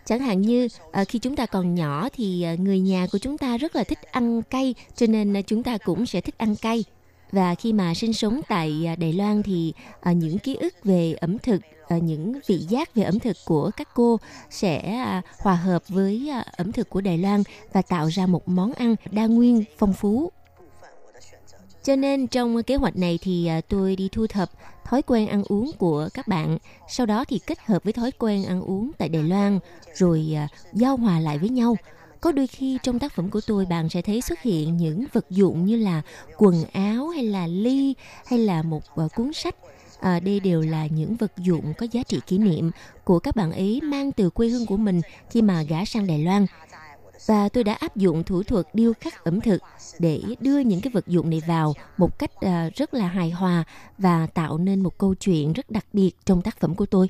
[0.04, 0.68] Chẳng hạn như
[1.08, 4.42] khi chúng ta còn nhỏ thì người nhà của chúng ta rất là thích ăn
[4.42, 6.84] cay cho nên chúng ta cũng sẽ thích ăn cay.
[7.32, 11.14] Và khi mà sinh sống tại à, Đài Loan thì à, những ký ức về
[11.20, 14.18] ẩm thực, à, những vị giác về ẩm thực của các cô
[14.50, 15.00] sẽ
[15.38, 19.26] hòa hợp với ẩm thực của Đài Loan và tạo ra một món ăn đa
[19.26, 20.32] nguyên phong phú.
[21.82, 24.50] Cho nên trong kế hoạch này thì tôi đi thu thập
[24.84, 26.58] thói quen ăn uống của các bạn,
[26.88, 29.58] sau đó thì kết hợp với thói quen ăn uống tại Đài Loan
[29.94, 30.36] rồi
[30.72, 31.76] giao hòa lại với nhau.
[32.20, 35.30] Có đôi khi trong tác phẩm của tôi bạn sẽ thấy xuất hiện những vật
[35.30, 36.02] dụng như là
[36.36, 37.94] quần áo hay là ly
[38.26, 39.56] hay là một ờ, cuốn sách.
[40.00, 42.70] À, đây đều là những vật dụng có giá trị kỷ niệm
[43.04, 45.00] của các bạn ấy mang từ quê hương của mình
[45.30, 46.46] khi mà gả sang Đài Loan
[47.26, 49.62] và tôi đã áp dụng thủ thuật điêu khắc ẩm thực
[49.98, 53.64] để đưa những cái vật dụng này vào một cách à, rất là hài hòa
[53.98, 57.08] và tạo nên một câu chuyện rất đặc biệt trong tác phẩm của tôi.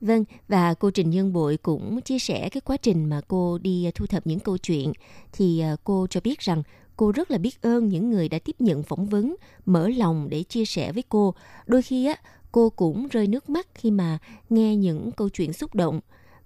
[0.00, 3.84] Vâng, và cô Trình Nhân Bội cũng chia sẻ cái quá trình mà cô đi
[3.84, 4.92] à, thu thập những câu chuyện
[5.32, 6.62] thì à, cô cho biết rằng
[6.96, 9.36] cô rất là biết ơn những người đã tiếp nhận phỏng vấn,
[9.66, 11.34] mở lòng để chia sẻ với cô.
[11.66, 12.16] Đôi khi á,
[12.52, 14.18] cô cũng rơi nước mắt khi mà
[14.50, 16.00] nghe những câu chuyện xúc động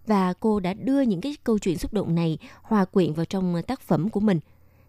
[0.06, 3.54] và cô đã đưa những cái câu chuyện xúc động này hòa quyện vào trong
[3.54, 4.40] à, tác phẩm của mình.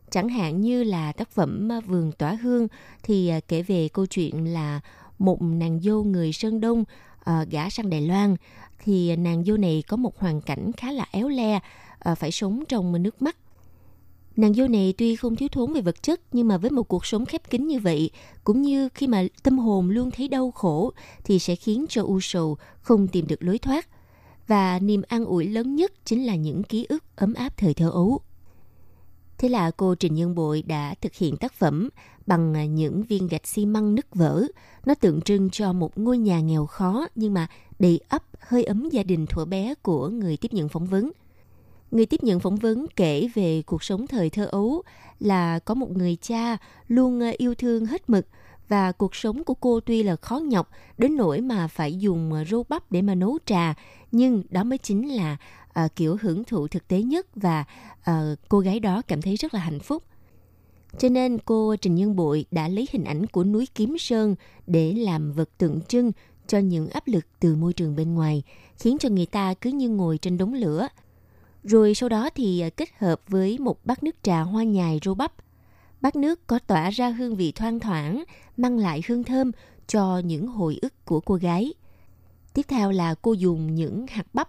[0.10, 2.68] Chẳng hạn như là tác phẩm Vườn Tỏa Hương
[3.04, 4.82] thì kể về câu chuyện là
[5.20, 6.84] một nàng dâu người Sơn Đông
[7.26, 8.36] Ờ, uh, gả sang Đài Loan
[8.84, 11.60] thì nàng dâu này có một hoàn cảnh khá là éo le,
[12.12, 13.38] uh, phải sống trong nước mắt.
[14.36, 17.06] Nàng dâu này tuy không thiếu thốn về vật chất nhưng mà với một cuộc
[17.06, 18.10] sống khép kín như vậy,
[18.44, 22.20] cũng như khi mà tâm hồn luôn thấy đau khổ thì sẽ khiến cho u
[22.20, 23.88] sầu không tìm được lối thoát.
[24.48, 27.90] Và niềm an ủi lớn nhất chính là những ký ức ấm áp thời thơ
[27.90, 28.20] ấu.
[29.38, 31.90] Thế là cô Trình Nhân Bội đã thực hiện tác phẩm
[32.28, 34.44] bằng những viên gạch xi măng nứt vỡ.
[34.86, 37.48] Nó tượng trưng cho một ngôi nhà nghèo khó, nhưng mà
[37.80, 41.12] đầy ấp, hơi ấm gia đình thuở bé của người tiếp nhận phỏng vấn.
[41.92, 44.82] Người tiếp nhận phỏng vấn kể về cuộc sống thời thơ ấu,
[45.20, 46.58] là có một người cha
[46.88, 48.28] luôn yêu thương hết mực
[48.68, 52.44] và cuộc sống của cô tuy là khó nhọc đến nỗi mà phải dùng ờ,
[52.44, 53.74] rô rau bắp để mà nấu trà
[54.12, 55.38] nhưng đó mới chính là
[55.86, 57.66] uh, kiểu hưởng thụ thực tế nhất và
[58.00, 60.04] uh, cô gái đó cảm thấy rất là hạnh phúc
[61.00, 64.36] cho nên cô Trình Nhân Bội đã lấy hình ảnh của núi Kiếm Sơn
[64.68, 66.12] để làm vật tượng trưng
[66.48, 68.44] cho những áp lực từ môi trường bên ngoài,
[68.80, 70.88] khiến cho người ta cứ như ngồi trên đống lửa.
[71.64, 75.34] Rồi sau đó thì kết hợp với một bát nước trà hoa nhài rô bắp.
[76.06, 78.24] Bát nước có tỏa ra hương vị thoang thoảng,
[78.58, 79.52] mang lại hương thơm
[79.88, 81.74] cho những hồi ức của cô gái.
[82.54, 84.48] Tiếp theo là cô dùng những hạt bắp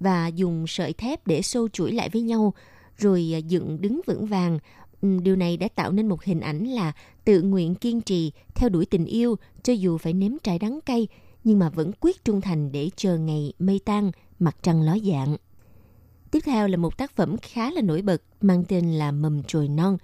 [0.00, 2.54] và dùng sợi thép để xô chuỗi lại với nhau,
[2.96, 4.58] rồi dựng đứng vững vàng.
[5.02, 6.92] Ừ, điều này đã tạo nên một hình ảnh là
[7.24, 11.08] tự nguyện kiên trì theo đuổi tình yêu cho dù phải nếm trái đắng cay
[11.44, 15.36] nhưng mà vẫn quyết trung thành để chờ ngày mây tan mặt trăng ló dạng.
[16.30, 19.68] Tiếp theo là một tác phẩm khá là nổi bật mang tên là mầm trồi
[19.68, 19.98] non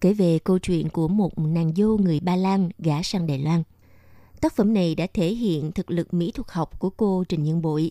[0.00, 3.62] kể về câu chuyện của một nàng dâu người ba lan gả sang đài loan
[4.40, 7.62] tác phẩm này đã thể hiện thực lực mỹ thuật học của cô trình nhân
[7.62, 7.90] bội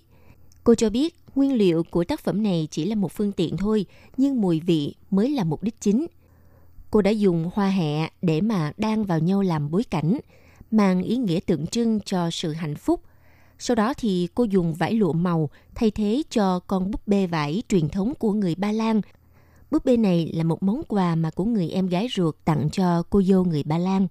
[0.63, 3.85] cô cho biết nguyên liệu của tác phẩm này chỉ là một phương tiện thôi
[4.17, 6.07] nhưng mùi vị mới là mục đích chính
[6.95, 10.19] cô đã dùng hoa hẹ để mà đan vào nhau làm bối cảnh,
[10.71, 13.01] mang ý nghĩa tượng trưng cho sự hạnh phúc.
[13.59, 17.63] Sau đó thì cô dùng vải lụa màu thay thế cho con búp bê vải
[17.69, 19.01] truyền thống của người Ba Lan.
[19.72, 23.03] Búp bê này là một món quà mà của người em gái ruột tặng cho
[23.09, 24.07] cô dâu người Ba Lan.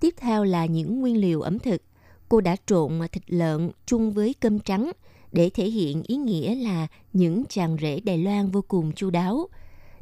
[0.00, 1.82] Tiếp theo là những nguyên liệu ẩm thực.
[2.28, 4.92] Cô đã trộn thịt lợn chung với cơm trắng
[5.32, 9.48] để thể hiện ý nghĩa là những chàng rể Đài Loan vô cùng chu đáo–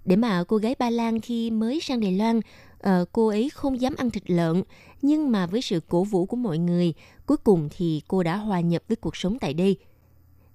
[0.04, 2.40] để mà cô gái Ba Lan khi mới sang Đài Loan,
[2.78, 4.62] ờ, cô ấy không dám ăn thịt lợn,
[5.02, 6.94] nhưng mà với sự cổ vũ của mọi người,
[7.26, 9.76] cuối cùng thì cô đã hòa nhập với cuộc sống tại đây.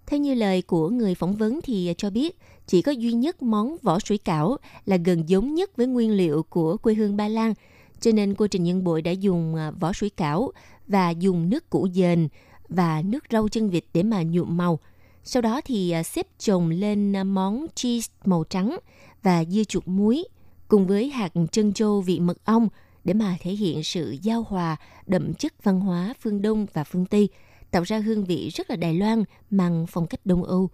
[0.07, 2.37] Theo như lời của người phỏng vấn thì cho biết
[2.67, 6.43] chỉ có duy nhất món vỏ sủi cảo là gần giống nhất với nguyên liệu
[6.43, 7.53] của quê hương Ba Lan,
[7.99, 10.51] cho nên cô Trình Nhân Bội đã dùng à, vỏ sủi cảo
[10.87, 12.27] và dùng nước củ dền
[12.69, 14.79] và nước rau chân vịt để mà nhuộm màu.
[15.23, 18.77] Sau đó thì à, xếp chồng lên à, món cheese màu trắng
[19.23, 20.23] và dưa chuột muối
[20.67, 22.69] cùng với hạt chân châu vị mật ong
[23.03, 24.77] để mà thể hiện sự giao hòa
[25.07, 27.29] đậm chất văn hóa phương Đông và phương Tây,
[27.77, 30.69] tạo ra hương vị rất là Đài Loan mang phong cách Đông Âu.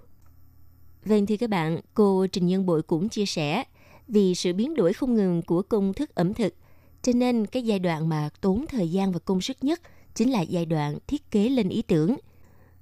[1.05, 3.63] Vâng thưa các bạn, cô Trình Nhân Bội cũng chia sẻ
[4.07, 6.55] vì sự biến đổi không ngừng của công thức ẩm thực,
[7.01, 9.81] cho nên cái giai đoạn mà tốn thời gian và công sức nhất
[10.15, 12.15] chính là giai đoạn thiết kế lên ý tưởng.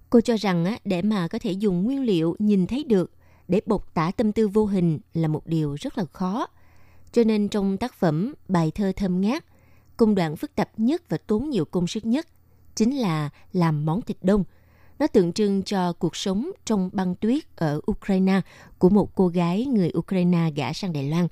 [0.09, 3.11] Cô cho rằng á, để mà có thể dùng nguyên liệu nhìn thấy được
[3.47, 6.47] để bộc tả tâm tư vô hình là một điều rất là khó.
[7.11, 9.45] Cho nên trong tác phẩm Bài thơ thơm ngát,
[9.97, 12.27] công đoạn phức tạp nhất và tốn nhiều công sức nhất
[12.75, 14.43] chính là làm món thịt đông.
[14.99, 18.41] Nó tượng trưng cho cuộc sống trong băng tuyết ở Ukraine
[18.77, 21.27] của một cô gái người Ukraine gả sang Đài Loan.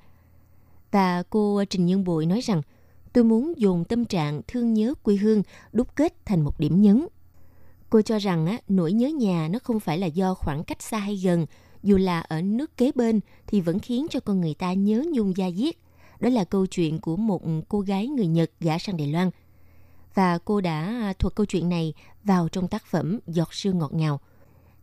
[0.90, 2.62] Và cô Trình Nhân Bội nói rằng,
[3.12, 7.06] tôi muốn dùng tâm trạng thương nhớ quê hương đúc kết thành một điểm nhấn.
[7.90, 10.98] Cô cho rằng á, nỗi nhớ nhà nó không phải là do khoảng cách xa
[10.98, 11.46] hay gần,
[11.82, 15.36] dù là ở nước kế bên thì vẫn khiến cho con người ta nhớ nhung
[15.36, 15.74] gia diết.
[16.20, 19.30] Đó là câu chuyện của một cô gái người Nhật gả sang Đài Loan.
[20.14, 21.94] Và cô đã à, thuật câu chuyện này
[22.24, 24.20] vào trong tác phẩm Giọt sương ngọt ngào.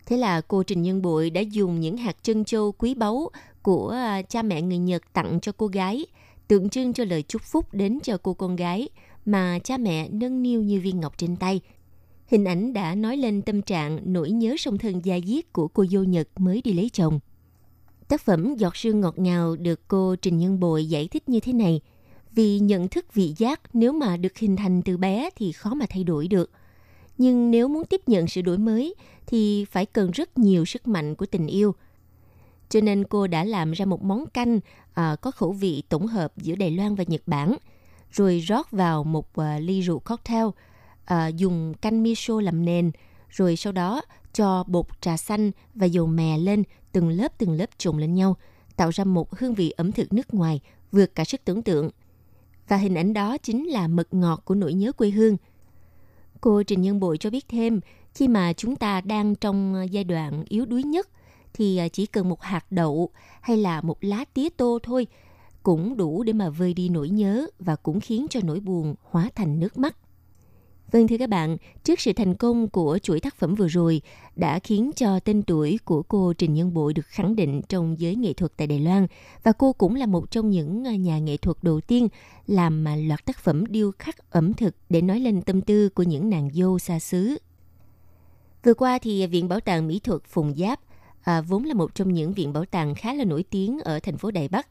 [0.06, 3.30] Thế là cô Trình Nhân Bội đã dùng những hạt chân châu quý báu
[3.62, 6.06] của à, cha mẹ người Nhật tặng cho cô gái,
[6.48, 8.90] tượng trưng cho lời chúc phúc đến cho cô con gái
[9.26, 11.62] mà cha mẹ nâng niu như viên ngọc trên tay–
[12.28, 15.86] Hình ảnh đã nói lên tâm trạng nỗi nhớ song thân gia diết của cô
[15.86, 17.20] dâu Nhật mới đi lấy chồng.
[18.08, 21.54] Tác phẩm Giọt sương ngọt ngào được cô Trình Nhân Bội giải thích như thế
[21.54, 21.82] này.
[22.32, 25.86] Vì nhận thức vị giác nếu mà được hình thành từ bé thì khó mà
[25.90, 26.52] thay đổi được.
[27.18, 28.96] Nhưng nếu muốn tiếp nhận sự đổi mới
[29.28, 31.76] thì phải cần rất nhiều sức mạnh của tình yêu.
[32.70, 34.60] Cho nên cô đã làm ra một món canh
[34.94, 37.56] à, có khẩu vị tổng hợp giữa Đài Loan và Nhật Bản,
[38.12, 40.46] rồi rót vào một à, ly rượu cocktail–
[41.08, 42.92] à, dùng canh miso làm nền,
[43.30, 44.02] rồi sau đó
[44.34, 48.36] cho bột trà xanh và dầu mè lên từng lớp từng lớp trộn lên nhau,
[48.76, 50.60] tạo ra một hương vị ẩm thực nước ngoài
[50.92, 51.90] vượt cả sức tưởng tượng.
[52.68, 55.38] Và hình ảnh đó chính là mật ngọt của nỗi nhớ quê hương.
[56.42, 57.80] Cô Trình Nhân Bội cho biết thêm,
[58.14, 61.10] khi mà chúng ta đang trong giai đoạn yếu đuối nhất,
[61.54, 63.10] thì à, chỉ cần một hạt đậu
[63.42, 65.08] hay là một lá tía tô thôi
[65.64, 69.30] cũng đủ để mà vơi đi nỗi nhớ và cũng khiến cho nỗi buồn hóa
[69.36, 69.96] thành nước mắt.
[70.92, 74.02] Vâng thưa các bạn, trước sự thành công của chuỗi tác phẩm vừa rồi
[74.36, 78.16] đã khiến cho tên tuổi của cô Trình Nhân Bội được khẳng định trong giới
[78.16, 79.08] nghệ thuật tại Đài Loan
[79.44, 82.08] và cô cũng là một trong những à, nhà nghệ thuật đầu tiên
[82.48, 86.04] làm mà loạt tác phẩm điêu khắc ẩm thực để nói lên tâm tư của
[86.04, 87.38] những nàng dâu xa xứ.
[88.64, 90.80] Vừa qua thì Viện Bảo tàng Mỹ thuật Phùng Giáp
[91.22, 94.18] à, vốn là một trong những viện bảo tàng khá là nổi tiếng ở thành
[94.18, 94.68] phố Đài Bắc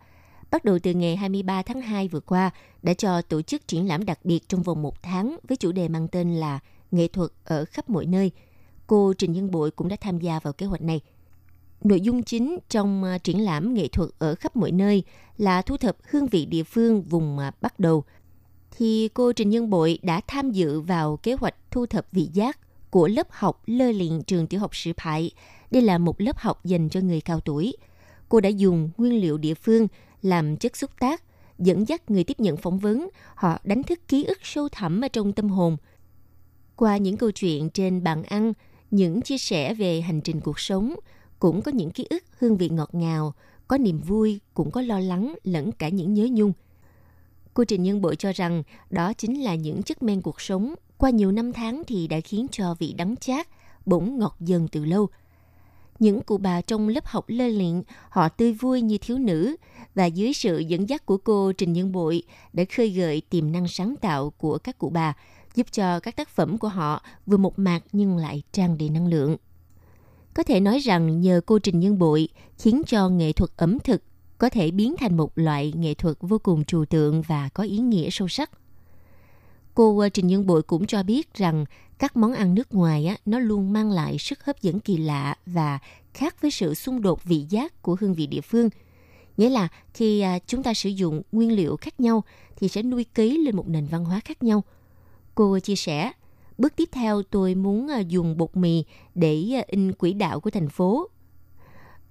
[0.51, 2.51] bắt đầu từ ngày 23 tháng 2 vừa qua,
[2.82, 5.88] đã cho tổ chức triển lãm đặc biệt trong vòng một tháng với chủ đề
[5.88, 8.30] mang tên là Nghệ thuật ở khắp mọi nơi.
[8.86, 11.01] Cô Trình Nhân Bội cũng đã tham gia vào kế hoạch này.
[11.84, 15.03] Nội dung chính trong à, triển lãm nghệ thuật ở khắp mọi nơi
[15.38, 18.05] là thu thập hương vị địa phương vùng à, bắt đầu.
[18.76, 22.59] Thì cô Trình Nhân Bội đã tham dự vào kế hoạch thu thập vị giác
[22.90, 25.30] của lớp học lơ liền trường tiểu học Sử Phại.
[25.70, 27.76] Đây là một lớp học dành cho người cao tuổi.
[28.28, 29.88] Cô đã dùng nguyên liệu địa phương
[30.22, 31.22] làm chất xúc tác,
[31.58, 35.08] dẫn dắt người tiếp nhận phỏng vấn, họ đánh thức ký ức sâu thẳm ở
[35.08, 35.76] trong tâm hồn.
[36.76, 38.52] Qua những câu chuyện trên bàn ăn,
[38.90, 40.94] những chia sẻ về hành trình cuộc sống,
[41.38, 43.34] cũng có những ký ức hương vị ngọt ngào,
[43.68, 46.52] có niềm vui, cũng có lo lắng lẫn cả những nhớ nhung.
[47.54, 51.10] Cô Trình Nhân Bội cho rằng đó chính là những chất men cuộc sống qua
[51.10, 53.48] nhiều năm tháng thì đã khiến cho vị đắng chát
[53.86, 55.08] bỗng ngọt dần từ lâu.
[55.99, 59.57] Những cụ bà trong lớp học lơ luyện, họ tươi vui như thiếu nữ,
[59.94, 62.22] và dưới sự dẫn dắt của cô Trình Nhân Bội
[62.53, 65.14] đã khơi gợi tiềm năng sáng tạo của các cụ bà,
[65.55, 69.07] giúp cho các tác phẩm của họ vừa một mạc nhưng lại tràn đầy năng
[69.07, 69.36] lượng.
[70.34, 72.28] Có thể nói rằng nhờ cô Trình Nhân Bội
[72.59, 74.03] khiến cho nghệ thuật ẩm thực
[74.38, 77.78] có thể biến thành một loại nghệ thuật vô cùng trừu tượng và có ý
[77.78, 78.51] nghĩa sâu sắc.
[79.74, 81.64] Cô ờ, Trình Nhân Bội cũng cho biết rằng
[81.99, 85.36] các món ăn nước ngoài á, nó luôn mang lại sức hấp dẫn kỳ lạ
[85.47, 85.78] và
[86.14, 88.70] khác với sự xung đột vị giác của hương vị địa phương–
[89.36, 92.24] Nghĩa là khi à, chúng ta sử dụng nguyên liệu khác nhau
[92.57, 94.64] thì sẽ nuôi ký lên một nền văn hóa khác nhau.
[95.34, 96.12] Cô chia sẻ,
[96.59, 98.84] bước tiếp theo tôi muốn à, dùng bột mì
[99.14, 101.09] để à, in quỹ đạo của thành phố.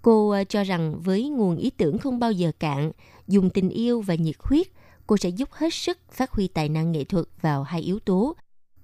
[0.01, 2.91] Cô cho rằng với nguồn ý tưởng không bao giờ cạn,
[3.27, 4.67] dùng tình yêu và nhiệt huyết,
[5.07, 8.35] cô sẽ giúp hết sức phát huy tài năng nghệ thuật vào hai yếu tố,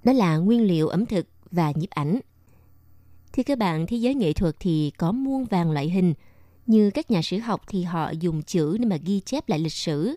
[0.04, 2.20] đó là nguyên liệu ẩm thực và nhiếp ảnh.
[3.34, 6.14] Thì các bạn, thế giới nghệ thuật thì có muôn vàng loại hình–
[6.72, 9.74] như các nhà sử học thì họ dùng chữ để mà ghi chép lại lịch
[9.74, 10.16] sử.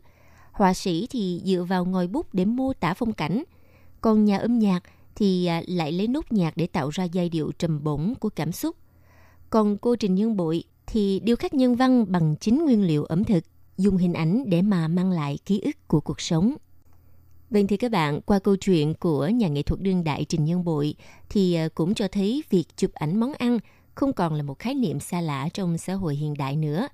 [0.53, 3.43] Họa sĩ thì dựa vào ngòi bút để mô tả phong cảnh.
[4.01, 4.83] Còn nhà âm nhạc
[5.15, 8.53] thì à, lại lấy nốt nhạc để tạo ra giai điệu trầm bổng của cảm
[8.53, 8.77] xúc.
[9.51, 13.25] Còn cô Trình Nhân Bội thì điêu khắc nhân văn bằng chính nguyên liệu ẩm
[13.25, 13.45] thực,
[13.79, 16.55] dùng hình ảnh để mà mang lại ký ức của cuộc sống.
[17.55, 20.65] Vâng thì các bạn, qua câu chuyện của nhà nghệ thuật đương đại Trình Nhân
[20.65, 20.95] Bội
[21.29, 23.59] thì ờ, cũng cho thấy việc chụp ảnh món ăn
[23.95, 26.89] không còn là một khái niệm xa lạ trong xã hội hiện đại nữa.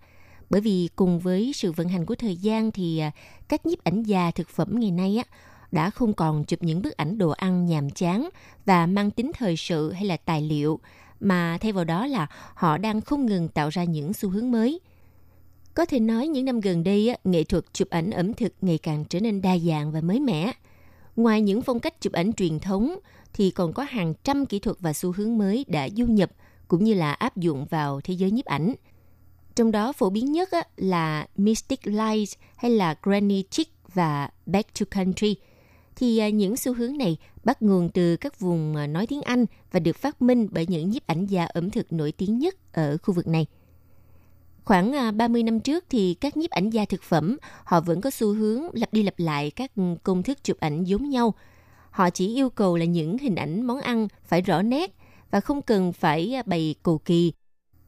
[0.51, 3.11] Bởi vì cùng với sự vận hành của thời gian thì ờ,
[3.49, 5.25] các nhiếp ảnh gia thực phẩm ngày nay á,
[5.73, 8.29] đã không còn chụp những bức ảnh đồ ăn nhàm chán
[8.67, 10.81] và mang tính thời sự hay là tài liệu,
[11.21, 14.81] mà thay vào đó là họ đang không ngừng tạo ra những xu hướng mới.
[15.75, 19.05] Có thể nói những năm gần đây, nghệ thuật chụp ảnh ẩm thực ngày càng
[19.05, 20.53] trở nên đa dạng và mới mẻ.
[21.17, 22.99] Ngoài những phong cách chụp ảnh truyền thống,
[23.33, 26.31] thì còn có hàng trăm kỹ thuật và xu hướng mới đã du nhập
[26.69, 28.75] cũng như là áp dụng vào thế giới nhiếp ảnh.
[29.55, 34.87] Trong đó phổ biến nhất là Mystic light hay là Granny Chic và Back to
[34.91, 35.37] Country.
[35.97, 39.47] Thì à, những xu hướng này bắt nguồn từ các vùng à, nói tiếng Anh
[39.73, 42.99] và được phát minh bởi những nhiếp ảnh gia ẩm thực nổi tiếng nhất ở
[43.03, 43.47] khu vực này.
[44.65, 48.11] Khoảng à, 30 năm trước thì các nhiếp ảnh gia thực phẩm họ vẫn có
[48.11, 51.35] xu hướng lặp đi lặp lại các công thức chụp ảnh giống nhau.
[51.91, 54.97] Họ chỉ yêu cầu là những hình ảnh món ăn phải rõ nét
[55.31, 57.33] và không cần phải à, bày cầu kỳ.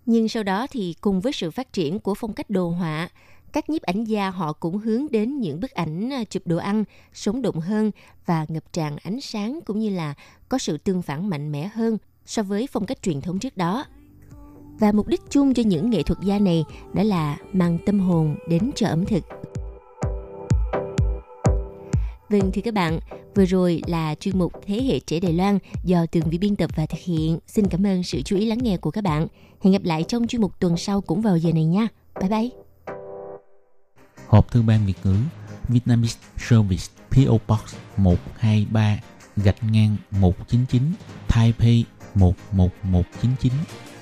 [0.07, 3.09] Nhưng sau đó thì cùng với sự phát triển của phong cách đồ họa,
[3.53, 6.85] các nhiếp ảnh gia họ cũng hướng đến những bức ảnh à, chụp đồ ăn
[7.13, 7.91] sống động hơn
[8.27, 10.15] và ngập tràn ánh sáng cũng như là
[10.49, 13.85] có sự tương phản mạnh mẽ hơn so với phong cách truyền thống trước đó.
[14.83, 16.65] Và mục đích chung cho những nghệ thuật gia này
[16.95, 19.25] đó là mang tâm hồn đến cho ẩm thực.
[22.29, 23.01] Vâng thưa các bạn,
[23.35, 26.71] vừa rồi là chuyên mục Thế hệ trẻ Đài Loan do Tường Vi biên tập
[26.77, 27.39] và thực hiện.
[27.47, 29.27] Xin cảm ơn sự chú ý lắng nghe của các bạn.
[29.61, 31.89] Hẹn gặp lại trong chuyên mục tuần sau cũng vào giờ này nha.
[32.21, 32.49] Bye bye.
[34.27, 35.17] Hộp thư ban Việt ngữ
[35.69, 39.01] Vietnamese Service PO Box 123
[39.37, 40.83] gạch ngang 199
[41.29, 43.53] Taipei 11199